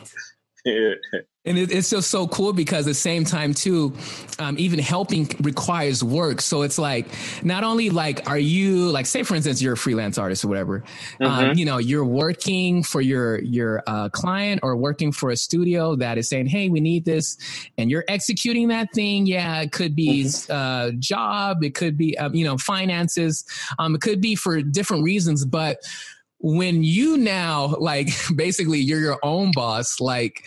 [0.66, 0.94] yeah.
[1.46, 3.94] And it, it's just so cool because at the same time too,
[4.40, 6.42] um, even helping requires work.
[6.42, 7.08] So it's like
[7.44, 10.84] not only like are you like say for instance you're a freelance artist or whatever,
[11.22, 11.58] um, Mhm.
[11.58, 16.18] you know you're working for your your uh, client or working for a studio that
[16.18, 17.38] is saying hey we need this,
[17.78, 19.28] and you're executing that thing.
[19.28, 23.46] Yeah, it could be uh, job, it could be um, you know finances,
[23.78, 25.78] um, it could be for different reasons, but
[26.40, 30.44] when you now like basically you're your own boss like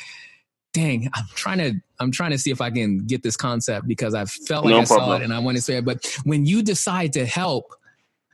[0.72, 4.14] dang i'm trying to i'm trying to see if i can get this concept because
[4.14, 6.46] i felt like No i saw it and i want to say it but when
[6.46, 7.72] you decide to help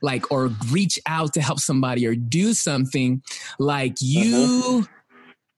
[0.01, 3.21] like or reach out to help somebody or do something
[3.59, 4.91] like you mm-hmm.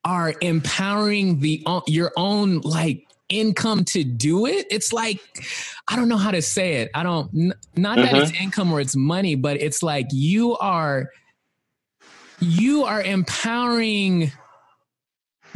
[0.06, 5.20] are empowering the your own like income to do it it's like
[5.90, 7.34] i don't know how to say it i don't
[7.76, 8.16] not that mm-hmm.
[8.16, 11.10] it's income or it's money but it's like you are
[12.40, 14.32] you are empowering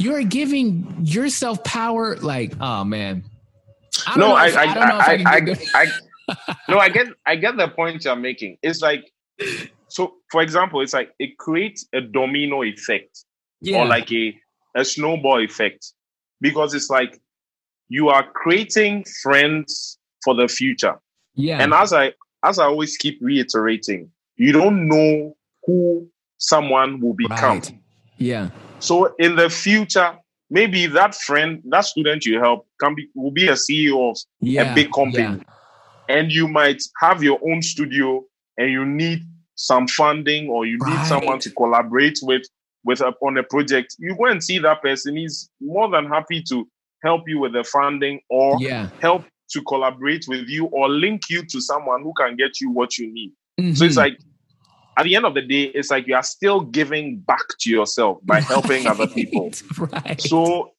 [0.02, 3.24] you're giving yourself power like oh man.
[4.06, 5.36] I no I I, I, I,
[5.74, 5.86] I,
[6.26, 8.58] I no i get i get the point you're making.
[8.62, 9.12] It's like
[9.88, 13.24] so for example it's like it creates a domino effect
[13.60, 13.78] yeah.
[13.78, 14.36] or like a
[14.74, 15.92] a snowball effect
[16.40, 17.20] because it's like
[17.88, 20.98] you are creating friends for the future.
[21.34, 21.62] Yeah.
[21.62, 22.12] And as i
[22.44, 27.58] as i always keep reiterating you don't know who someone will become.
[27.58, 27.74] Right.
[28.16, 28.50] yeah
[28.82, 30.18] so in the future,
[30.50, 34.72] maybe that friend, that student you help can be will be a CEO of yeah,
[34.72, 35.22] a big company.
[35.22, 35.36] Yeah.
[36.08, 38.24] And you might have your own studio
[38.58, 39.22] and you need
[39.54, 42.42] some funding or you need someone to collaborate with
[42.84, 43.94] with a, on a project.
[44.00, 45.16] You go and see that person.
[45.16, 46.68] He's more than happy to
[47.04, 48.88] help you with the funding or yeah.
[49.00, 52.98] help to collaborate with you or link you to someone who can get you what
[52.98, 53.32] you need.
[53.60, 53.74] Mm-hmm.
[53.74, 54.00] So it's mm-hmm.
[54.00, 54.18] like
[54.96, 58.18] at the end of the day, it's like you are still giving back to yourself
[58.24, 59.50] by helping other people.
[59.78, 60.20] Right.
[60.20, 60.72] So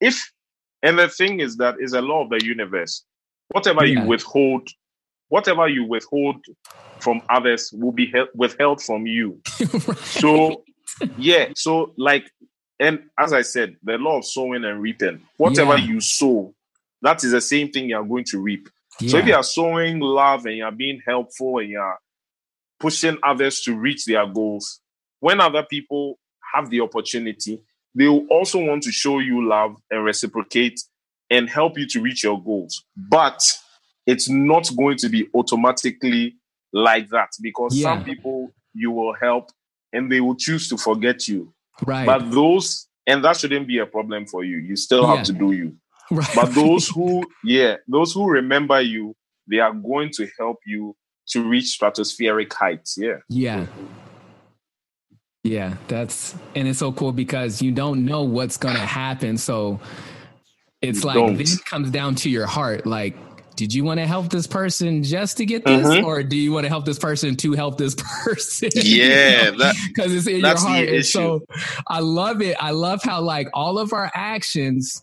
[0.00, 0.20] if
[0.82, 3.04] and the thing is that is a law of the universe.
[3.48, 4.02] Whatever yeah.
[4.02, 4.68] you withhold,
[5.28, 6.44] whatever you withhold
[7.00, 9.40] from others will be held, withheld from you.
[9.60, 9.98] right.
[9.98, 10.64] So
[11.16, 12.30] yeah, so like
[12.78, 15.20] and as I said, the law of sowing and reaping.
[15.36, 15.84] Whatever yeah.
[15.84, 16.54] you sow,
[17.02, 18.68] that is the same thing you are going to reap.
[19.00, 19.10] Yeah.
[19.10, 21.98] So if you are sowing love and you are being helpful and you are
[22.80, 24.80] pushing others to reach their goals.
[25.20, 26.18] When other people
[26.54, 27.62] have the opportunity,
[27.94, 30.80] they will also want to show you love and reciprocate
[31.28, 32.84] and help you to reach your goals.
[32.96, 33.40] But
[34.06, 36.36] it's not going to be automatically
[36.72, 37.84] like that because yeah.
[37.84, 39.50] some people you will help
[39.92, 41.52] and they will choose to forget you.
[41.84, 42.06] Right.
[42.06, 44.58] But those, and that shouldn't be a problem for you.
[44.58, 45.24] You still have yeah.
[45.24, 45.76] to do you.
[46.10, 46.28] Right.
[46.34, 49.14] But those who, yeah, those who remember you,
[49.48, 50.96] they are going to help you
[51.30, 52.96] to reach stratospheric heights.
[52.98, 53.18] Yeah.
[53.28, 53.66] Yeah.
[55.42, 59.38] Yeah, that's and it's so cool because you don't know what's gonna happen.
[59.38, 59.80] So
[60.82, 61.36] it's you like don't.
[61.36, 62.86] then it comes down to your heart.
[62.86, 63.16] Like,
[63.56, 66.04] did you want to help this person just to get this, mm-hmm.
[66.04, 68.68] or do you want to help this person to help this person?
[68.74, 69.50] Yeah,
[69.88, 70.88] because it's in your heart.
[70.88, 71.40] And so
[71.88, 72.56] I love it.
[72.60, 75.02] I love how like all of our actions,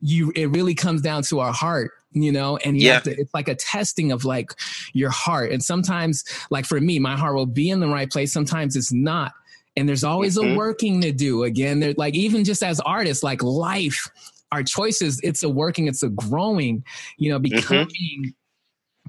[0.00, 1.92] you it really comes down to our heart
[2.22, 3.00] you know and you yeah.
[3.00, 4.52] to, it's like a testing of like
[4.92, 8.32] your heart and sometimes like for me my heart will be in the right place
[8.32, 9.32] sometimes it's not
[9.76, 10.54] and there's always mm-hmm.
[10.54, 14.08] a working to do again there like even just as artists like life
[14.50, 16.82] our choices it's a working it's a growing
[17.18, 17.54] you know mm-hmm.
[17.54, 18.28] becoming mm-hmm.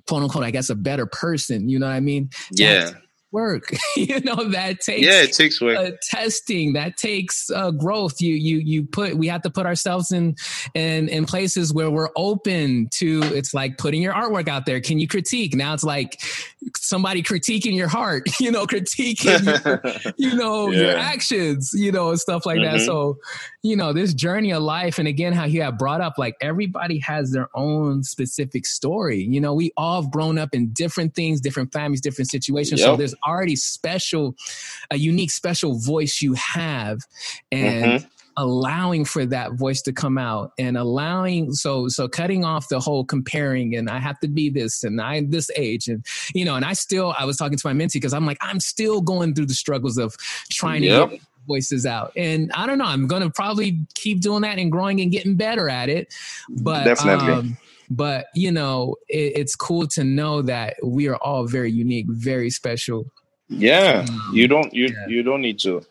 [0.08, 2.96] quote unquote i guess a better person you know what i mean yeah That's,
[3.32, 3.72] work.
[3.96, 5.76] You know that takes yeah it takes work.
[5.76, 8.22] uh, testing that takes uh, growth.
[8.22, 10.36] You you you put we have to put ourselves in
[10.76, 14.80] in in places where we're open to it's like putting your artwork out there.
[14.80, 15.56] Can you critique?
[15.56, 16.22] Now it's like
[16.76, 20.80] somebody critiquing your heart you know critiquing your, you know yeah.
[20.80, 22.78] your actions you know stuff like mm-hmm.
[22.78, 23.18] that so
[23.62, 27.00] you know this journey of life and again how you have brought up like everybody
[27.00, 29.22] has their own specific story.
[29.22, 32.80] You know we all have grown up in different things different families different situations.
[32.80, 32.88] Yep.
[32.88, 34.36] so there's already special,
[34.92, 37.00] a unique, special voice you have,
[37.52, 38.08] and mm-hmm.
[38.38, 43.04] allowing for that voice to come out and allowing so so cutting off the whole
[43.04, 46.64] comparing and I have to be this and I'm this age and you know and
[46.64, 49.48] I still I was talking to my mentee because I'm like I'm still going through
[49.48, 50.16] the struggles of
[50.50, 51.10] trying yep.
[51.10, 52.12] to get voices out.
[52.16, 55.70] And I don't know, I'm to probably keep doing that and growing and getting better
[55.70, 56.14] at it.
[56.50, 57.34] But definitely.
[57.34, 57.58] Um,
[57.90, 62.50] but you know, it, it's cool to know that we are all very unique, very
[62.50, 63.06] special,
[63.50, 65.08] yeah, um, you don't you yeah.
[65.08, 65.82] you don't need to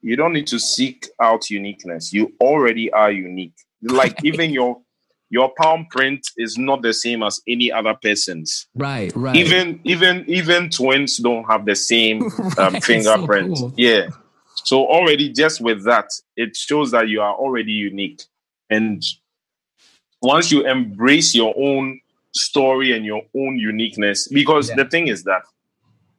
[0.00, 2.12] you don't need to seek out uniqueness.
[2.12, 3.54] You already are unique.
[3.82, 4.80] Like even your
[5.30, 8.66] your palm print is not the same as any other person's.
[8.74, 9.36] Right, right.
[9.36, 12.22] Even even even twins don't have the same
[12.58, 13.58] um, fingerprint.
[13.58, 13.74] So cool.
[13.76, 14.08] Yeah.
[14.64, 18.22] So already just with that, it shows that you are already unique.
[18.70, 19.02] And
[20.22, 22.00] once you embrace your own
[22.34, 24.76] story and your own uniqueness, because yeah.
[24.76, 25.42] the thing is that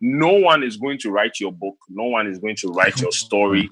[0.01, 1.77] no one is going to write your book.
[1.89, 3.69] No one is going to write your story.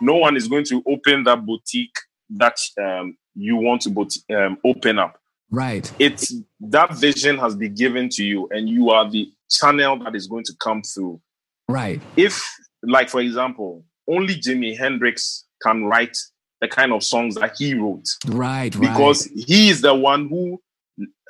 [0.00, 1.96] No one is going to open that boutique
[2.30, 5.18] that um, you want to boutique, um, open up.
[5.50, 5.90] Right.
[5.98, 10.26] It's that vision has been given to you, and you are the channel that is
[10.26, 11.20] going to come through.
[11.68, 12.02] Right.
[12.16, 12.44] If,
[12.82, 16.16] like, for example, only Jimi Hendrix can write
[16.64, 18.08] the kind of songs that he wrote.
[18.26, 18.72] Right.
[18.78, 19.44] Because right.
[19.46, 20.60] he is the one who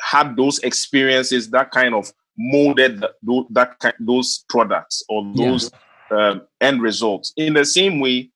[0.00, 5.70] had those experiences, that kind of molded that, that those products or those
[6.10, 6.28] yeah.
[6.28, 7.32] um, end results.
[7.36, 8.30] In the same way,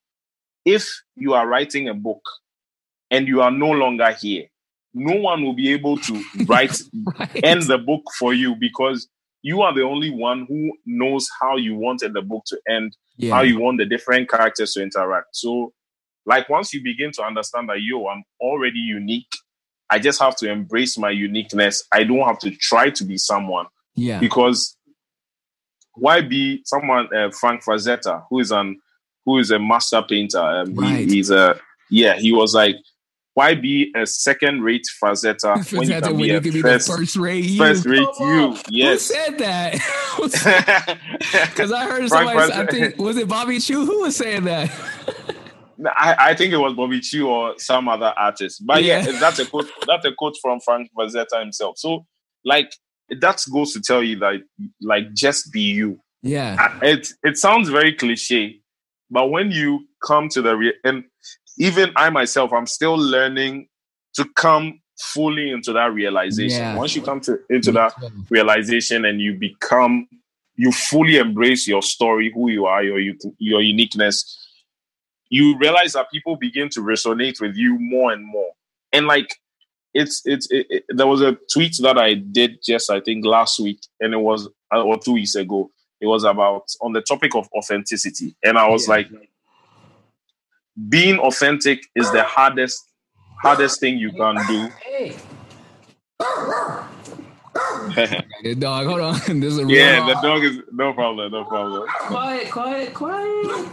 [0.64, 2.22] if you are writing a book
[3.10, 4.46] and you are no longer here,
[4.92, 6.76] no one will be able to write
[7.18, 7.44] right.
[7.44, 9.08] end the book for you because
[9.42, 13.32] you are the only one who knows how you wanted the book to end, yeah.
[13.32, 15.28] how you want the different characters to interact.
[15.36, 15.72] So,
[16.28, 19.32] like once you begin to understand that yo, I'm already unique,
[19.88, 21.84] I just have to embrace my uniqueness.
[21.90, 23.66] I don't have to try to be someone.
[23.94, 24.20] Yeah.
[24.20, 24.76] Because
[25.94, 28.78] why be someone uh, Frank Frazetta, who is an
[29.24, 30.38] who is a master painter?
[30.38, 30.98] Um, right.
[30.98, 31.58] he, he's a
[31.90, 32.16] yeah.
[32.16, 32.76] He was like
[33.32, 36.00] why be a second rate Frazetta when you
[36.40, 37.58] can be a first, first rate you?
[37.58, 38.56] First rate you.
[38.68, 39.08] Yes.
[39.08, 39.78] Who said that?
[40.18, 44.68] Because I heard somebody, I think, was it Bobby Chiu Who was saying that?
[45.86, 48.66] I, I, think it was Bobby Chiu or some other artist.
[48.66, 49.04] But yeah.
[49.04, 49.70] yeah, that's a quote.
[49.86, 51.78] That's a quote from Frank Frazetta himself.
[51.78, 52.06] So,
[52.44, 52.72] like,
[53.20, 54.40] that goes to tell you that,
[54.80, 56.00] like, just be you.
[56.22, 56.78] Yeah.
[56.82, 58.60] It it sounds very cliche,
[59.10, 61.04] but when you come to the re- and
[61.58, 63.68] even I myself, I'm still learning
[64.14, 66.58] to come fully into that realization.
[66.58, 66.76] Yeah.
[66.76, 67.94] Once you come to into that
[68.30, 70.08] realization and you become,
[70.56, 72.98] you fully embrace your story, who you are, your
[73.38, 74.47] your uniqueness.
[75.30, 78.50] You realize that people begin to resonate with you more and more,
[78.92, 79.34] and like
[79.94, 83.60] it's it's it, it, there was a tweet that I did just I think last
[83.60, 85.70] week, and it was uh, or two weeks ago.
[86.00, 88.94] It was about on the topic of authenticity, and I was yeah.
[88.94, 89.08] like,
[90.88, 92.84] being authentic is the hardest
[93.42, 94.68] hardest thing you can do.
[94.82, 95.16] Hey.
[98.42, 99.14] the dog, hold on.
[99.40, 101.88] This is yeah, the dog is no problem, no problem.
[101.88, 103.68] Quiet, quiet, quiet.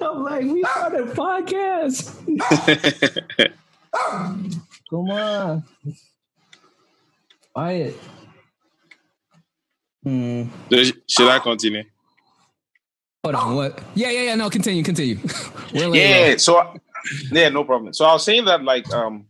[0.00, 2.16] I'm like, we started a podcast.
[4.90, 5.64] Come on.
[7.52, 7.98] Quiet.
[10.02, 10.44] Hmm.
[11.08, 11.84] Should I continue?
[13.24, 13.80] Hold on, what?
[13.94, 14.34] Yeah, yeah, yeah.
[14.34, 15.18] No, continue, continue.
[15.72, 16.74] yeah, so
[17.30, 17.92] yeah, no problem.
[17.92, 19.26] So I was saying that like um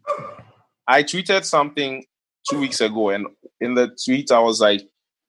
[0.86, 2.04] I tweeted something
[2.48, 3.26] two weeks ago, and
[3.60, 4.88] in the tweet I was like,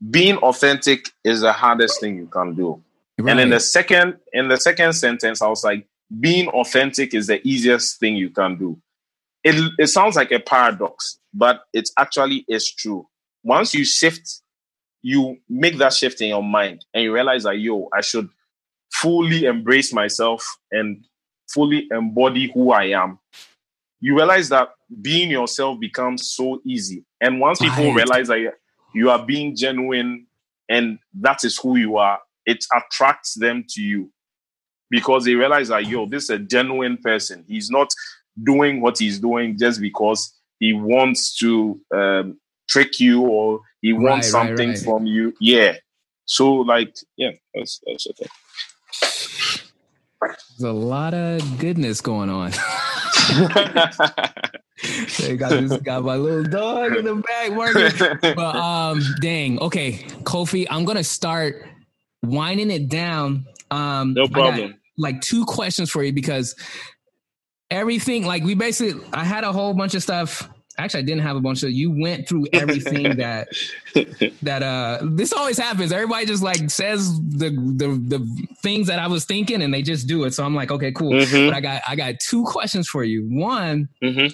[0.09, 2.81] being authentic is the hardest thing you can do.
[3.19, 3.31] Right.
[3.31, 5.87] And in the second in the second sentence, I was like,
[6.19, 8.79] being authentic is the easiest thing you can do.
[9.43, 13.07] It it sounds like a paradox, but it actually is true.
[13.43, 14.41] Once you shift,
[15.01, 18.29] you make that shift in your mind and you realize that yo, I should
[18.93, 21.03] fully embrace myself and
[21.53, 23.19] fully embody who I am,
[23.99, 24.69] you realize that
[25.01, 27.05] being yourself becomes so easy.
[27.19, 27.95] And once people right.
[27.95, 28.53] realize that
[28.93, 30.27] you are being genuine
[30.69, 34.11] and that is who you are, it attracts them to you
[34.89, 37.43] because they realize that, yo, this is a genuine person.
[37.47, 37.89] He's not
[38.43, 42.39] doing what he's doing just because he wants to um,
[42.69, 45.33] trick you or he wants right, something right, from you.
[45.39, 45.77] Yeah.
[46.25, 48.27] So, like, yeah, that's, that's okay.
[50.21, 52.51] There's a lot of goodness going on.
[55.19, 58.19] they got this got my little dog in the back working.
[58.35, 61.65] But um, dang, okay, Kofi, I'm gonna start
[62.23, 63.45] winding it down.
[63.71, 64.75] Um, no problem.
[64.97, 66.55] like two questions for you because
[67.69, 71.35] everything, like we basically, I had a whole bunch of stuff actually I didn't have
[71.35, 73.47] a bunch of you went through everything that
[74.41, 75.91] that uh this always happens.
[75.91, 80.07] Everybody just like says the the the things that I was thinking and they just
[80.07, 80.33] do it.
[80.33, 81.13] So I'm like, okay, cool.
[81.13, 81.47] Mm-hmm.
[81.47, 83.27] But I got I got two questions for you.
[83.29, 84.33] One, mm-hmm.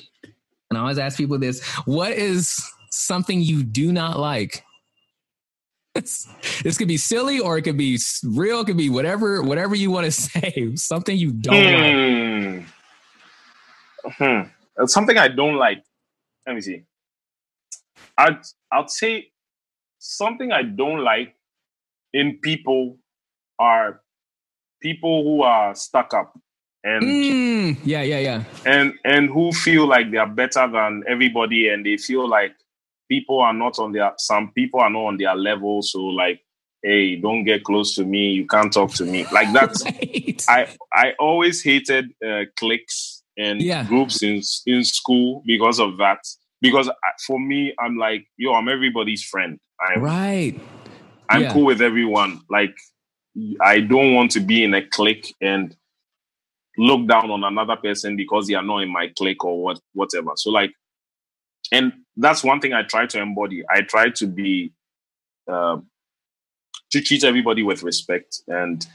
[0.70, 4.64] and I always ask people this: What is something you do not like?
[5.94, 8.62] This could be silly or it could be real.
[8.62, 10.76] It could be whatever whatever you want to say.
[10.76, 12.66] Something you don't like.
[14.18, 14.24] Hmm.
[14.24, 14.86] hmm.
[14.86, 15.84] Something I don't like
[16.50, 16.82] let me see.
[18.18, 18.42] I'd
[18.72, 19.32] I'd say
[20.00, 21.36] something I don't like
[22.12, 22.98] in people
[23.60, 24.02] are
[24.82, 26.34] people who are stuck up
[26.84, 31.68] and mm, yeah yeah yeah and and who feel like they are better than everybody
[31.70, 32.56] and they feel like
[33.10, 36.42] people are not on their some people are not on their level so like
[36.84, 40.46] hey don't get close to me you can't talk to me like that right.
[40.48, 43.84] i i always hated uh, cliques and yeah.
[43.84, 46.20] groups in in school because of that
[46.62, 46.90] because
[47.26, 49.60] for me, I'm like, yo, I'm everybody's friend.
[49.80, 50.60] I'm, right.
[51.30, 51.54] I'm yeah.
[51.54, 52.42] cool with everyone.
[52.50, 52.76] Like,
[53.62, 55.76] I don't want to be in a clique and
[56.78, 60.32] look down on another person because they are not in my clique or what, whatever.
[60.36, 60.72] So, like,
[61.72, 63.64] and that's one thing I try to embody.
[63.70, 64.74] I try to be,
[65.48, 65.78] uh,
[66.92, 68.86] to treat everybody with respect and,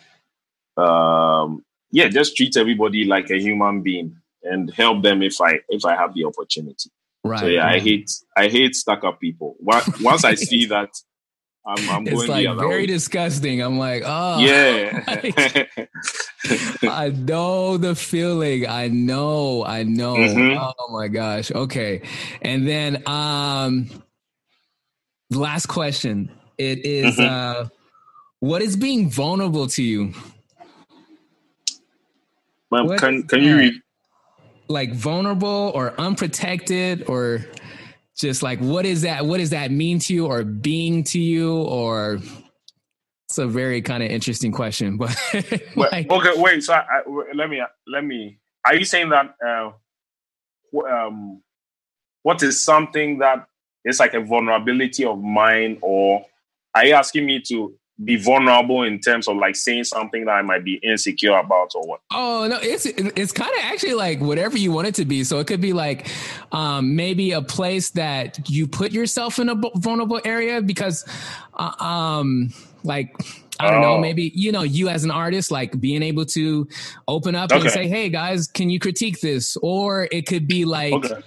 [0.77, 5.85] um, yeah, just treat everybody like a human being and help them if I if
[5.85, 6.91] I have the opportunity.
[7.23, 7.41] Right.
[7.41, 9.57] So yeah, I hate I hate stuck up people.
[9.61, 10.91] Once I see that,
[11.66, 12.86] I'm, I'm it's like very way.
[12.86, 13.62] disgusting.
[13.62, 15.03] I'm like, oh yeah.
[15.23, 15.91] Like,
[16.82, 18.66] I know the feeling.
[18.66, 19.65] I know.
[19.65, 20.15] I know.
[20.15, 20.59] Mm-hmm.
[20.59, 21.51] Oh my gosh.
[21.51, 22.03] Okay.
[22.43, 23.89] And then um
[25.31, 26.31] last question.
[26.59, 27.65] It is, mm-hmm.
[27.65, 27.69] uh
[28.41, 30.12] what is being vulnerable to you?
[32.99, 33.74] Can can you read?
[34.69, 37.47] Like vulnerable or unprotected or
[38.16, 41.57] just like what is that what does that mean to you or being to you?
[41.62, 42.20] Or
[43.35, 45.16] it's a very kind of interesting question but
[45.77, 47.03] like, okay wait so I, I,
[47.35, 49.73] let me let me are you saying that uh,
[50.89, 51.43] um,
[52.23, 53.49] what is something that
[53.85, 56.24] is like a vulnerability of mine or
[56.74, 60.43] are you asking me to be vulnerable in terms of like saying something that I
[60.43, 62.01] might be insecure about or what?
[62.12, 65.23] Oh no, it's it's kind of actually like whatever you want it to be.
[65.23, 66.09] So it could be like
[66.51, 71.07] um, maybe a place that you put yourself in a vulnerable area because,
[71.55, 72.53] uh, um,
[72.83, 73.15] like
[73.61, 73.95] I don't oh.
[73.95, 76.66] know, maybe you know you as an artist, like being able to
[77.07, 77.61] open up okay.
[77.61, 81.21] and say, "Hey guys, can you critique this?" Or it could be like, okay.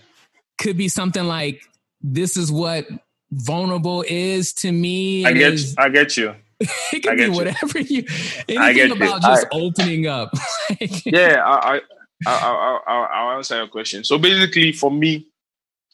[0.58, 1.62] could be something like,
[2.02, 2.88] "This is what."
[3.30, 6.34] vulnerable is to me i get is, I get you
[6.94, 8.04] it can be whatever you,
[8.48, 9.22] you anything about you.
[9.22, 10.34] just I, opening up.
[11.06, 11.82] yeah, I, I,
[12.26, 14.04] I, I, I'll answer your question.
[14.04, 15.28] So basically, for me,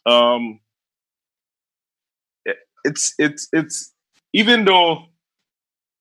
[0.06, 0.60] um,
[2.86, 3.94] it's it's it's
[4.34, 5.06] even though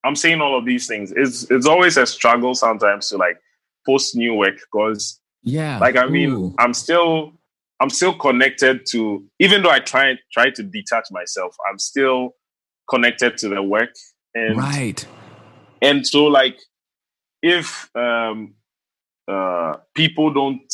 [0.04, 3.38] I'm saying all of these things, it's it's always a struggle sometimes to like
[3.86, 6.54] post new work because yeah, like I mean, Ooh.
[6.58, 7.32] I'm still
[7.80, 12.36] I'm still connected to even though I try try to detach myself, I'm still
[12.88, 13.90] connected to the work
[14.34, 15.06] and right.
[15.80, 16.58] And so like
[17.42, 18.54] if um
[19.28, 20.72] uh people don't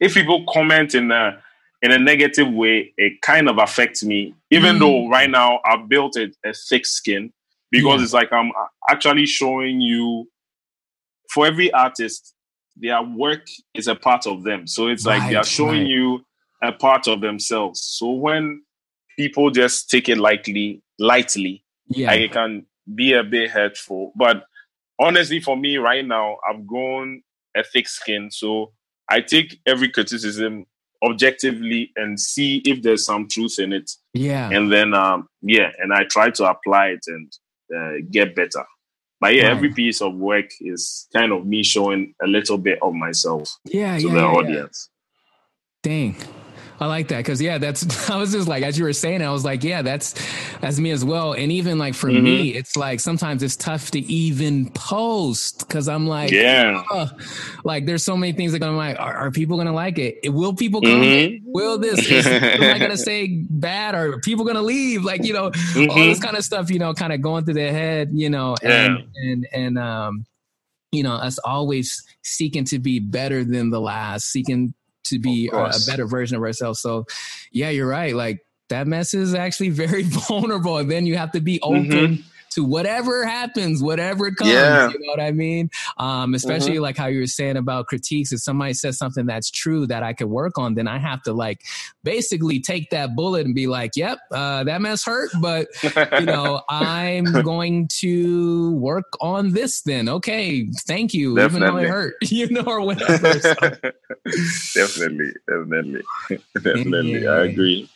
[0.00, 1.42] if people comment in a
[1.80, 4.34] in a negative way, it kind of affects me.
[4.50, 4.80] Even mm.
[4.80, 7.32] though right now I've built a, a thick skin
[7.70, 8.04] because yeah.
[8.04, 8.50] it's like I'm
[8.90, 10.28] actually showing you
[11.32, 12.34] for every artist,
[12.76, 14.66] their work is a part of them.
[14.66, 15.88] So it's right, like they are showing right.
[15.88, 16.24] you
[16.62, 17.82] a part of themselves.
[17.82, 18.62] So when
[19.16, 22.08] people just take it lightly, lightly, yeah.
[22.08, 24.12] Like it can be a bit hurtful.
[24.16, 24.44] But
[24.98, 27.22] honestly, for me right now, I've grown
[27.56, 28.30] a thick skin.
[28.30, 28.72] So
[29.08, 30.66] I take every criticism
[31.02, 33.90] objectively and see if there's some truth in it.
[34.14, 34.50] Yeah.
[34.50, 37.32] And then, um, yeah, and I try to apply it and
[37.74, 38.64] uh, get better.
[39.20, 39.56] But yeah, right.
[39.56, 43.98] every piece of work is kind of me showing a little bit of myself yeah,
[43.98, 44.90] to yeah, the yeah, audience.
[45.82, 46.16] Dang.
[46.80, 49.30] I like that because yeah, that's I was just like as you were saying, I
[49.30, 50.14] was like, yeah, that's
[50.60, 51.32] that's me as well.
[51.32, 52.24] And even like for mm-hmm.
[52.24, 57.10] me, it's like sometimes it's tough to even post because I'm like, yeah, oh,
[57.64, 60.32] like there's so many things that I'm like, are, are people gonna like it?
[60.32, 61.02] Will people come?
[61.02, 61.44] Mm-hmm.
[61.46, 62.08] Will this?
[62.08, 63.94] Is, am I gonna say bad?
[63.94, 65.04] Or are people gonna leave?
[65.04, 65.90] Like you know, mm-hmm.
[65.90, 68.54] all this kind of stuff, you know, kind of going through their head, you know,
[68.62, 69.30] and yeah.
[69.30, 70.26] and and um
[70.92, 74.72] you know, us always seeking to be better than the last, seeking
[75.04, 76.80] to be a, a better version of ourselves.
[76.80, 77.04] So,
[77.52, 78.14] yeah, you're right.
[78.14, 81.90] Like that mess is actually very vulnerable, and then you have to be open.
[81.90, 82.22] Mm-hmm
[82.58, 84.50] to whatever happens, whatever comes.
[84.50, 84.88] Yeah.
[84.88, 85.70] You know what I mean?
[85.96, 86.82] Um, especially mm-hmm.
[86.82, 88.32] like how you were saying about critiques.
[88.32, 91.32] If somebody says something that's true that I could work on, then I have to
[91.32, 91.62] like
[92.02, 95.90] basically take that bullet and be like, "Yep, uh, that mess hurt, but you
[96.26, 101.68] know, I'm going to work on this." Then, okay, thank you, definitely.
[101.68, 103.38] even though it hurt, you know, or whatever.
[103.38, 103.54] So.
[104.74, 106.02] definitely, definitely,
[106.54, 107.30] definitely, yeah.
[107.30, 107.88] I agree.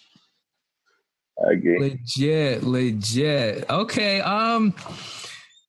[1.80, 3.68] Legit, legit.
[3.70, 4.20] Okay.
[4.20, 4.74] Um,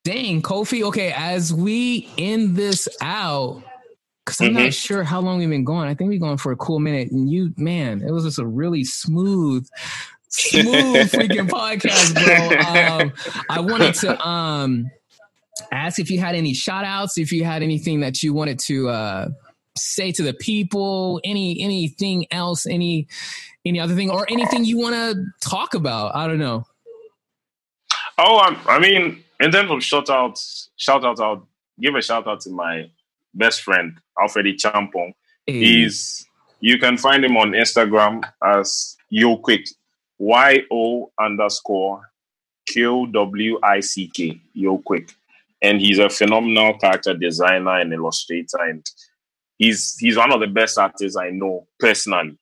[0.03, 0.83] dang, Kofi.
[0.83, 3.63] Okay, as we end this out,
[4.25, 4.63] because I'm mm-hmm.
[4.63, 5.89] not sure how long we've been going.
[5.89, 7.11] I think we've gone for a cool minute.
[7.11, 9.67] And you, man, it was just a really smooth,
[10.29, 10.65] smooth
[11.11, 13.05] freaking podcast, bro.
[13.05, 13.13] Um,
[13.49, 14.89] I wanted to um
[15.71, 18.89] ask if you had any shout outs, if you had anything that you wanted to
[18.89, 19.27] uh
[19.77, 23.07] say to the people, any anything else, any
[23.65, 26.15] any other thing or anything you want to talk about?
[26.15, 26.65] I don't know.
[28.17, 31.47] Oh, I, I mean, in terms of shout outs, shout out, I'll
[31.79, 32.89] give a shout out to my
[33.33, 35.13] best friend, Alfredi Champong.
[35.47, 35.59] Hey.
[35.59, 36.25] He's,
[36.59, 39.65] you can find him on Instagram as Yo Quick,
[40.19, 42.01] Y O underscore
[42.67, 45.13] Q W I C K, Yo Quick.
[45.61, 48.57] And he's a phenomenal character designer and illustrator.
[48.61, 48.85] And
[49.57, 52.37] he's he's one of the best artists I know personally.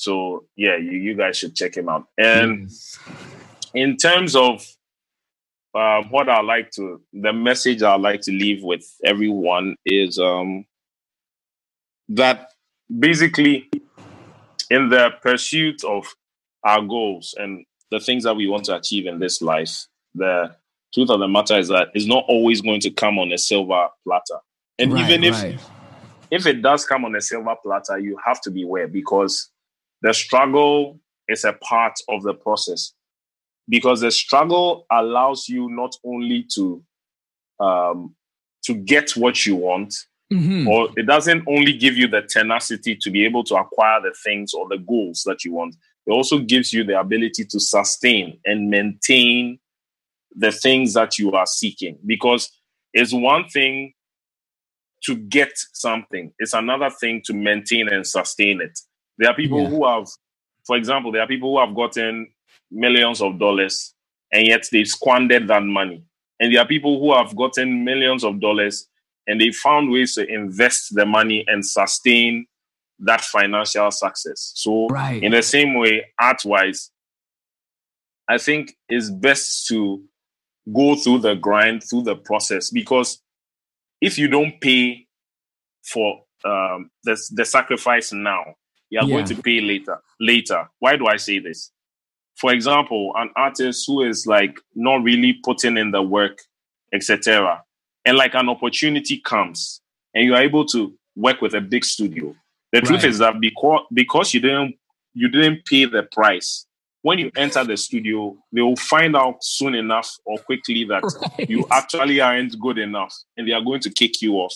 [0.00, 2.06] So yeah, you, you guys should check him out.
[2.16, 2.98] And yes.
[3.74, 4.66] in terms of
[5.74, 10.64] uh, what I like to, the message I like to leave with everyone is um,
[12.08, 12.48] that
[12.98, 13.68] basically,
[14.70, 16.06] in the pursuit of
[16.64, 20.56] our goals, and the things that we want to achieve in this life, the
[20.94, 23.88] truth of the matter is that it's not always going to come on a silver
[24.04, 24.40] platter.
[24.78, 25.60] And right, even if right.
[26.30, 29.50] if it does come on a silver platter, you have to be aware because
[30.02, 32.92] the struggle is a part of the process.
[33.68, 36.82] Because the struggle allows you not only to
[37.60, 38.14] um,
[38.64, 39.94] to get what you want,
[40.32, 40.66] mm-hmm.
[40.66, 44.52] or it doesn't only give you the tenacity to be able to acquire the things
[44.54, 45.76] or the goals that you want.
[46.06, 49.58] It also gives you the ability to sustain and maintain
[50.34, 51.98] the things that you are seeking.
[52.04, 52.50] Because
[52.92, 53.94] it's one thing
[55.04, 58.78] to get something, it's another thing to maintain and sustain it.
[59.20, 59.68] There are people yeah.
[59.68, 60.08] who have,
[60.66, 62.26] for example, there are people who have gotten
[62.70, 63.94] millions of dollars
[64.32, 66.02] and yet they've squandered that money.
[66.40, 68.88] And there are people who have gotten millions of dollars
[69.26, 72.46] and they found ways to invest the money and sustain
[73.00, 74.52] that financial success.
[74.54, 75.22] So, right.
[75.22, 76.90] in the same way, art wise,
[78.26, 80.02] I think it's best to
[80.74, 83.20] go through the grind, through the process, because
[84.00, 85.06] if you don't pay
[85.84, 88.54] for um, the, the sacrifice now,
[88.90, 89.14] you are yeah.
[89.14, 89.98] going to pay later.
[90.18, 90.68] Later.
[90.80, 91.70] Why do I say this?
[92.36, 96.38] For example, an artist who is like not really putting in the work,
[96.92, 97.62] etc.,
[98.04, 99.80] and like an opportunity comes,
[100.14, 102.34] and you are able to work with a big studio.
[102.72, 102.86] The right.
[102.86, 104.76] truth is that because because you didn't
[105.14, 106.66] you didn't pay the price,
[107.02, 111.02] when you enter the studio, they will find out soon enough or quickly that
[111.38, 111.50] right.
[111.50, 114.54] you actually aren't good enough, and they are going to kick you off,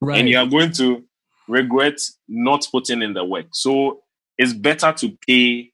[0.00, 0.18] right.
[0.18, 1.02] and you are going to
[1.48, 1.98] regret
[2.28, 3.46] not putting in the work.
[3.52, 4.02] So
[4.38, 5.72] it's better to pay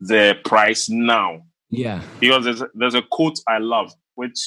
[0.00, 1.42] the price now.
[1.70, 2.02] Yeah.
[2.20, 4.38] Because there's a, there's a quote I love, which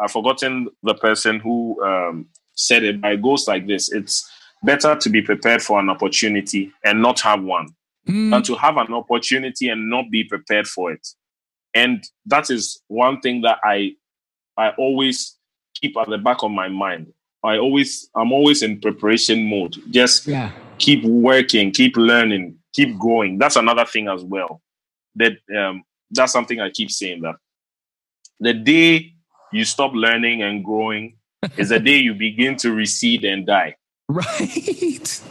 [0.00, 4.28] I've forgotten the person who um, said it, but it goes like this It's
[4.62, 7.68] better to be prepared for an opportunity and not have one
[8.08, 8.30] mm.
[8.30, 11.06] than to have an opportunity and not be prepared for it.
[11.74, 13.92] And that is one thing that I
[14.56, 15.36] I always
[15.74, 17.12] keep at the back of my mind.
[17.46, 19.76] I always I'm always in preparation mode.
[19.90, 20.50] Just yeah.
[20.78, 23.38] keep working, keep learning, keep going.
[23.38, 24.60] That's another thing as well.
[25.14, 27.36] That um, that's something I keep saying that
[28.40, 29.12] the day
[29.52, 31.16] you stop learning and growing
[31.56, 33.76] is the day you begin to recede and die.
[34.08, 35.22] Right.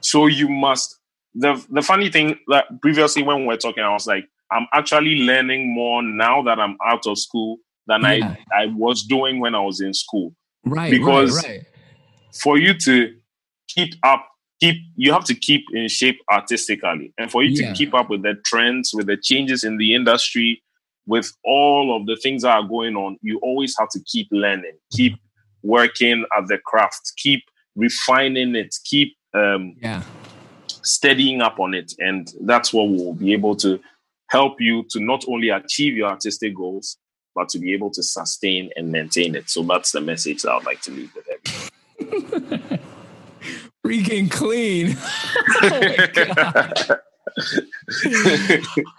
[0.00, 0.98] So you must
[1.34, 5.16] the the funny thing that previously when we were talking, I was like, I'm actually
[5.22, 8.36] learning more now that I'm out of school than yeah.
[8.52, 10.34] I, I was doing when I was in school.
[10.64, 10.90] Right.
[10.90, 11.66] Because right, right.
[12.42, 13.14] for you to
[13.68, 14.26] keep up,
[14.60, 17.12] keep you have to keep in shape artistically.
[17.18, 17.68] And for you yeah.
[17.68, 20.62] to keep up with the trends, with the changes in the industry,
[21.06, 24.76] with all of the things that are going on, you always have to keep learning,
[24.92, 25.14] keep
[25.62, 27.42] working at the craft, keep
[27.76, 30.02] refining it, keep um, yeah.
[30.68, 31.92] steadying up on it.
[31.98, 33.80] And that's what will be able to
[34.28, 36.96] help you to not only achieve your artistic goals,
[37.34, 39.48] but to be able to sustain and maintain it.
[39.50, 41.28] So that's the message that I'd like to leave with
[42.00, 42.80] everyone.
[43.86, 44.96] Freaking clean.
[45.62, 47.00] oh my God.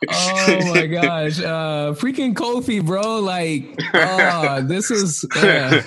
[0.09, 1.39] oh my gosh.
[1.39, 3.19] Uh freaking Kofi, bro.
[3.19, 5.81] Like, oh, this is uh,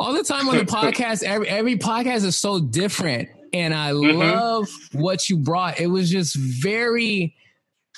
[0.00, 1.22] all the time on the podcast.
[1.22, 3.28] Every every podcast is so different.
[3.52, 4.18] And I mm-hmm.
[4.18, 5.80] love what you brought.
[5.80, 7.34] It was just very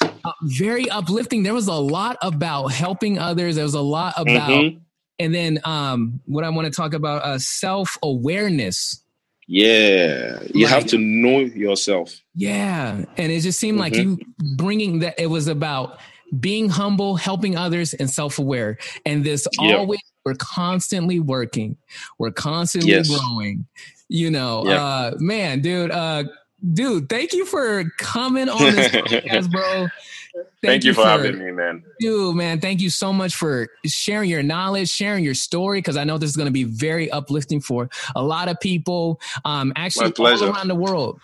[0.03, 1.43] uh, very uplifting.
[1.43, 3.57] There was a lot about helping others.
[3.57, 4.79] There was a lot about mm-hmm.
[5.19, 9.03] and then um what I want to talk about uh self-awareness
[9.51, 12.21] yeah, you like, have to know yourself.
[12.35, 13.83] Yeah, and it just seemed mm-hmm.
[13.83, 14.19] like you
[14.57, 15.19] bringing that.
[15.19, 16.01] It was about
[16.39, 18.77] being humble, helping others, and self-aware.
[19.07, 19.79] And this yep.
[19.79, 21.79] always we're constantly working,
[22.19, 23.09] we're constantly yes.
[23.09, 23.67] growing.
[24.11, 24.81] You know, yep.
[24.81, 26.25] uh, man, dude, uh,
[26.73, 29.89] dude, thank you for coming on this podcast, bro.
[30.35, 31.83] Thank, thank you, for, for having me, man.
[32.01, 36.05] Dude, man, thank you so much for sharing your knowledge, sharing your story, because I
[36.05, 40.13] know this is going to be very uplifting for a lot of people, um, actually
[40.19, 41.21] all around the world.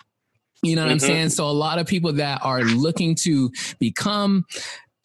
[0.63, 0.93] You know what mm-hmm.
[0.93, 1.29] I'm saying?
[1.29, 4.45] So a lot of people that are looking to become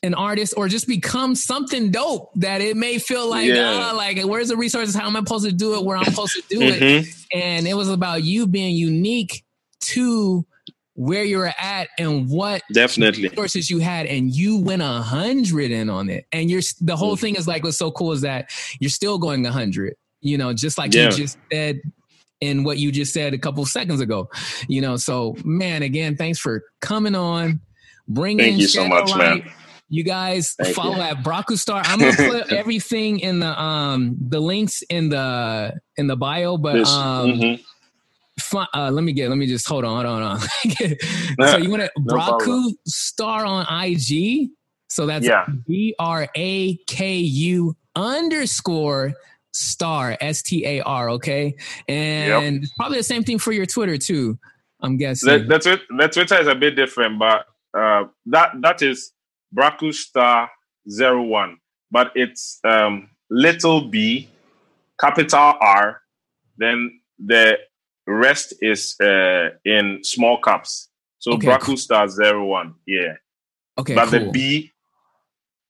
[0.02, 3.90] an artist or just become something dope that it may feel like, yeah.
[3.90, 4.94] uh, like where's the resources?
[4.94, 5.85] How am I supposed to do it?
[5.85, 6.82] Where I'm supposed to do mm-hmm.
[6.82, 7.07] it?
[7.35, 9.44] And it was about you being unique
[9.90, 10.46] to
[11.00, 15.88] where you're at and what definitely resources you had and you went a hundred in
[15.88, 17.20] on it and you're the whole mm.
[17.20, 18.50] thing is like what's so cool is that
[18.80, 21.04] you're still going a hundred you know just like yeah.
[21.04, 21.80] you just said
[22.42, 24.28] in what you just said a couple seconds ago
[24.68, 27.60] you know so man again thanks for coming on
[28.06, 29.44] bringing thank you so much light.
[29.44, 29.52] man
[29.92, 31.02] you guys Thank follow you.
[31.02, 31.82] at Braku Star.
[31.84, 36.86] I'm gonna put everything in the um the links in the in the bio, but
[36.86, 37.62] um mm-hmm
[38.74, 39.28] uh, let me get.
[39.28, 40.04] Let me just hold on.
[40.04, 40.40] Hold on.
[40.40, 40.92] Hold
[41.40, 41.48] on.
[41.48, 44.50] so you want to no Braku Star on IG?
[44.88, 45.26] So that's
[45.66, 49.14] B R A K U underscore
[49.52, 51.10] star S T A R.
[51.10, 51.54] Okay,
[51.88, 52.70] and yep.
[52.76, 54.38] probably the same thing for your Twitter too.
[54.80, 55.46] I'm guessing.
[55.48, 55.80] That's it.
[55.96, 57.46] The Twitter is a bit different, but
[57.76, 59.12] uh, that that is
[59.54, 60.50] Braku Star
[60.88, 61.58] zero one,
[61.90, 64.28] but it's um, little b,
[65.00, 66.00] capital R,
[66.56, 67.58] then the
[68.06, 70.89] rest is uh, in small caps.
[71.18, 71.77] So okay, Braku cool.
[71.77, 73.14] Star zero one, yeah.
[73.78, 74.18] Okay, but cool.
[74.18, 74.72] the B,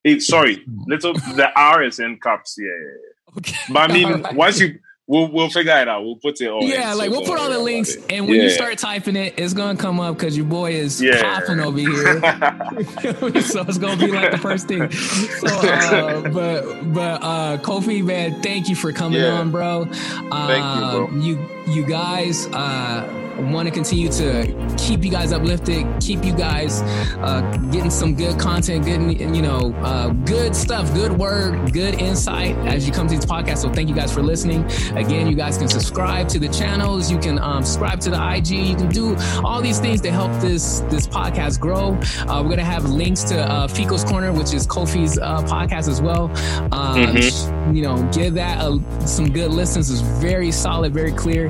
[0.03, 2.67] it, sorry, little the R is in caps, yeah.
[2.67, 3.37] yeah, yeah.
[3.37, 3.73] Okay.
[3.73, 4.35] But I mean, right.
[4.35, 6.03] once you We'll we'll figure it out.
[6.03, 6.63] We'll put it all.
[6.63, 8.43] Yeah, like we'll put all the links, and when yeah.
[8.43, 11.21] you start typing it, it's gonna come up because your boy is yeah.
[11.21, 12.21] coughing over here.
[13.41, 14.89] so it's gonna be like the first thing.
[14.91, 19.31] So, uh, but but uh, Kofi, man, thank you for coming yeah.
[19.31, 19.87] on, bro.
[20.31, 21.73] Uh, thank you, bro.
[21.73, 22.47] You you guys.
[22.47, 26.81] Uh, want to continue to keep you guys uplifted, keep you guys
[27.19, 27.41] uh,
[27.71, 32.85] getting some good content, good you know, uh, good stuff, good word, good insight as
[32.87, 33.59] you come to this podcast.
[33.59, 34.63] So thank you guys for listening.
[34.95, 38.49] Again, you guys can subscribe to the channels, you can um, subscribe to the IG,
[38.49, 41.93] you can do all these things to help this this podcast grow.
[42.27, 46.01] Uh, we're gonna have links to uh, Fico's Corner, which is Kofi's uh, podcast as
[46.01, 46.31] well.
[46.71, 47.75] Uh, mm-hmm.
[47.75, 49.89] You know, give that a, some good listens.
[49.89, 51.47] It's very solid, very clear,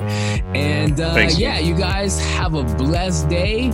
[0.54, 3.70] and uh, yeah, you guys have a blessed day.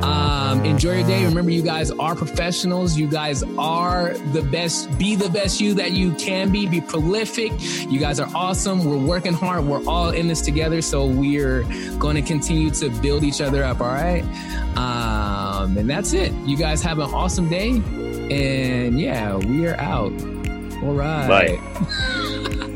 [0.00, 1.26] Um, enjoy your day.
[1.26, 2.96] Remember, you guys are professionals.
[2.96, 4.96] You guys are the best.
[4.96, 6.66] Be the best you that you can be.
[6.66, 7.52] Be prolific.
[7.86, 8.82] You guys are awesome.
[8.86, 9.64] We're working hard.
[9.64, 10.80] We're all in this together.
[10.80, 11.64] So we're
[11.98, 13.82] going to continue to build each other up.
[13.82, 14.24] All right.
[14.78, 16.32] Um, and that's it.
[16.46, 17.72] You guys have an awesome day.
[18.30, 20.12] And yeah, we are out.
[20.82, 21.28] All right.
[21.28, 22.66] Bye.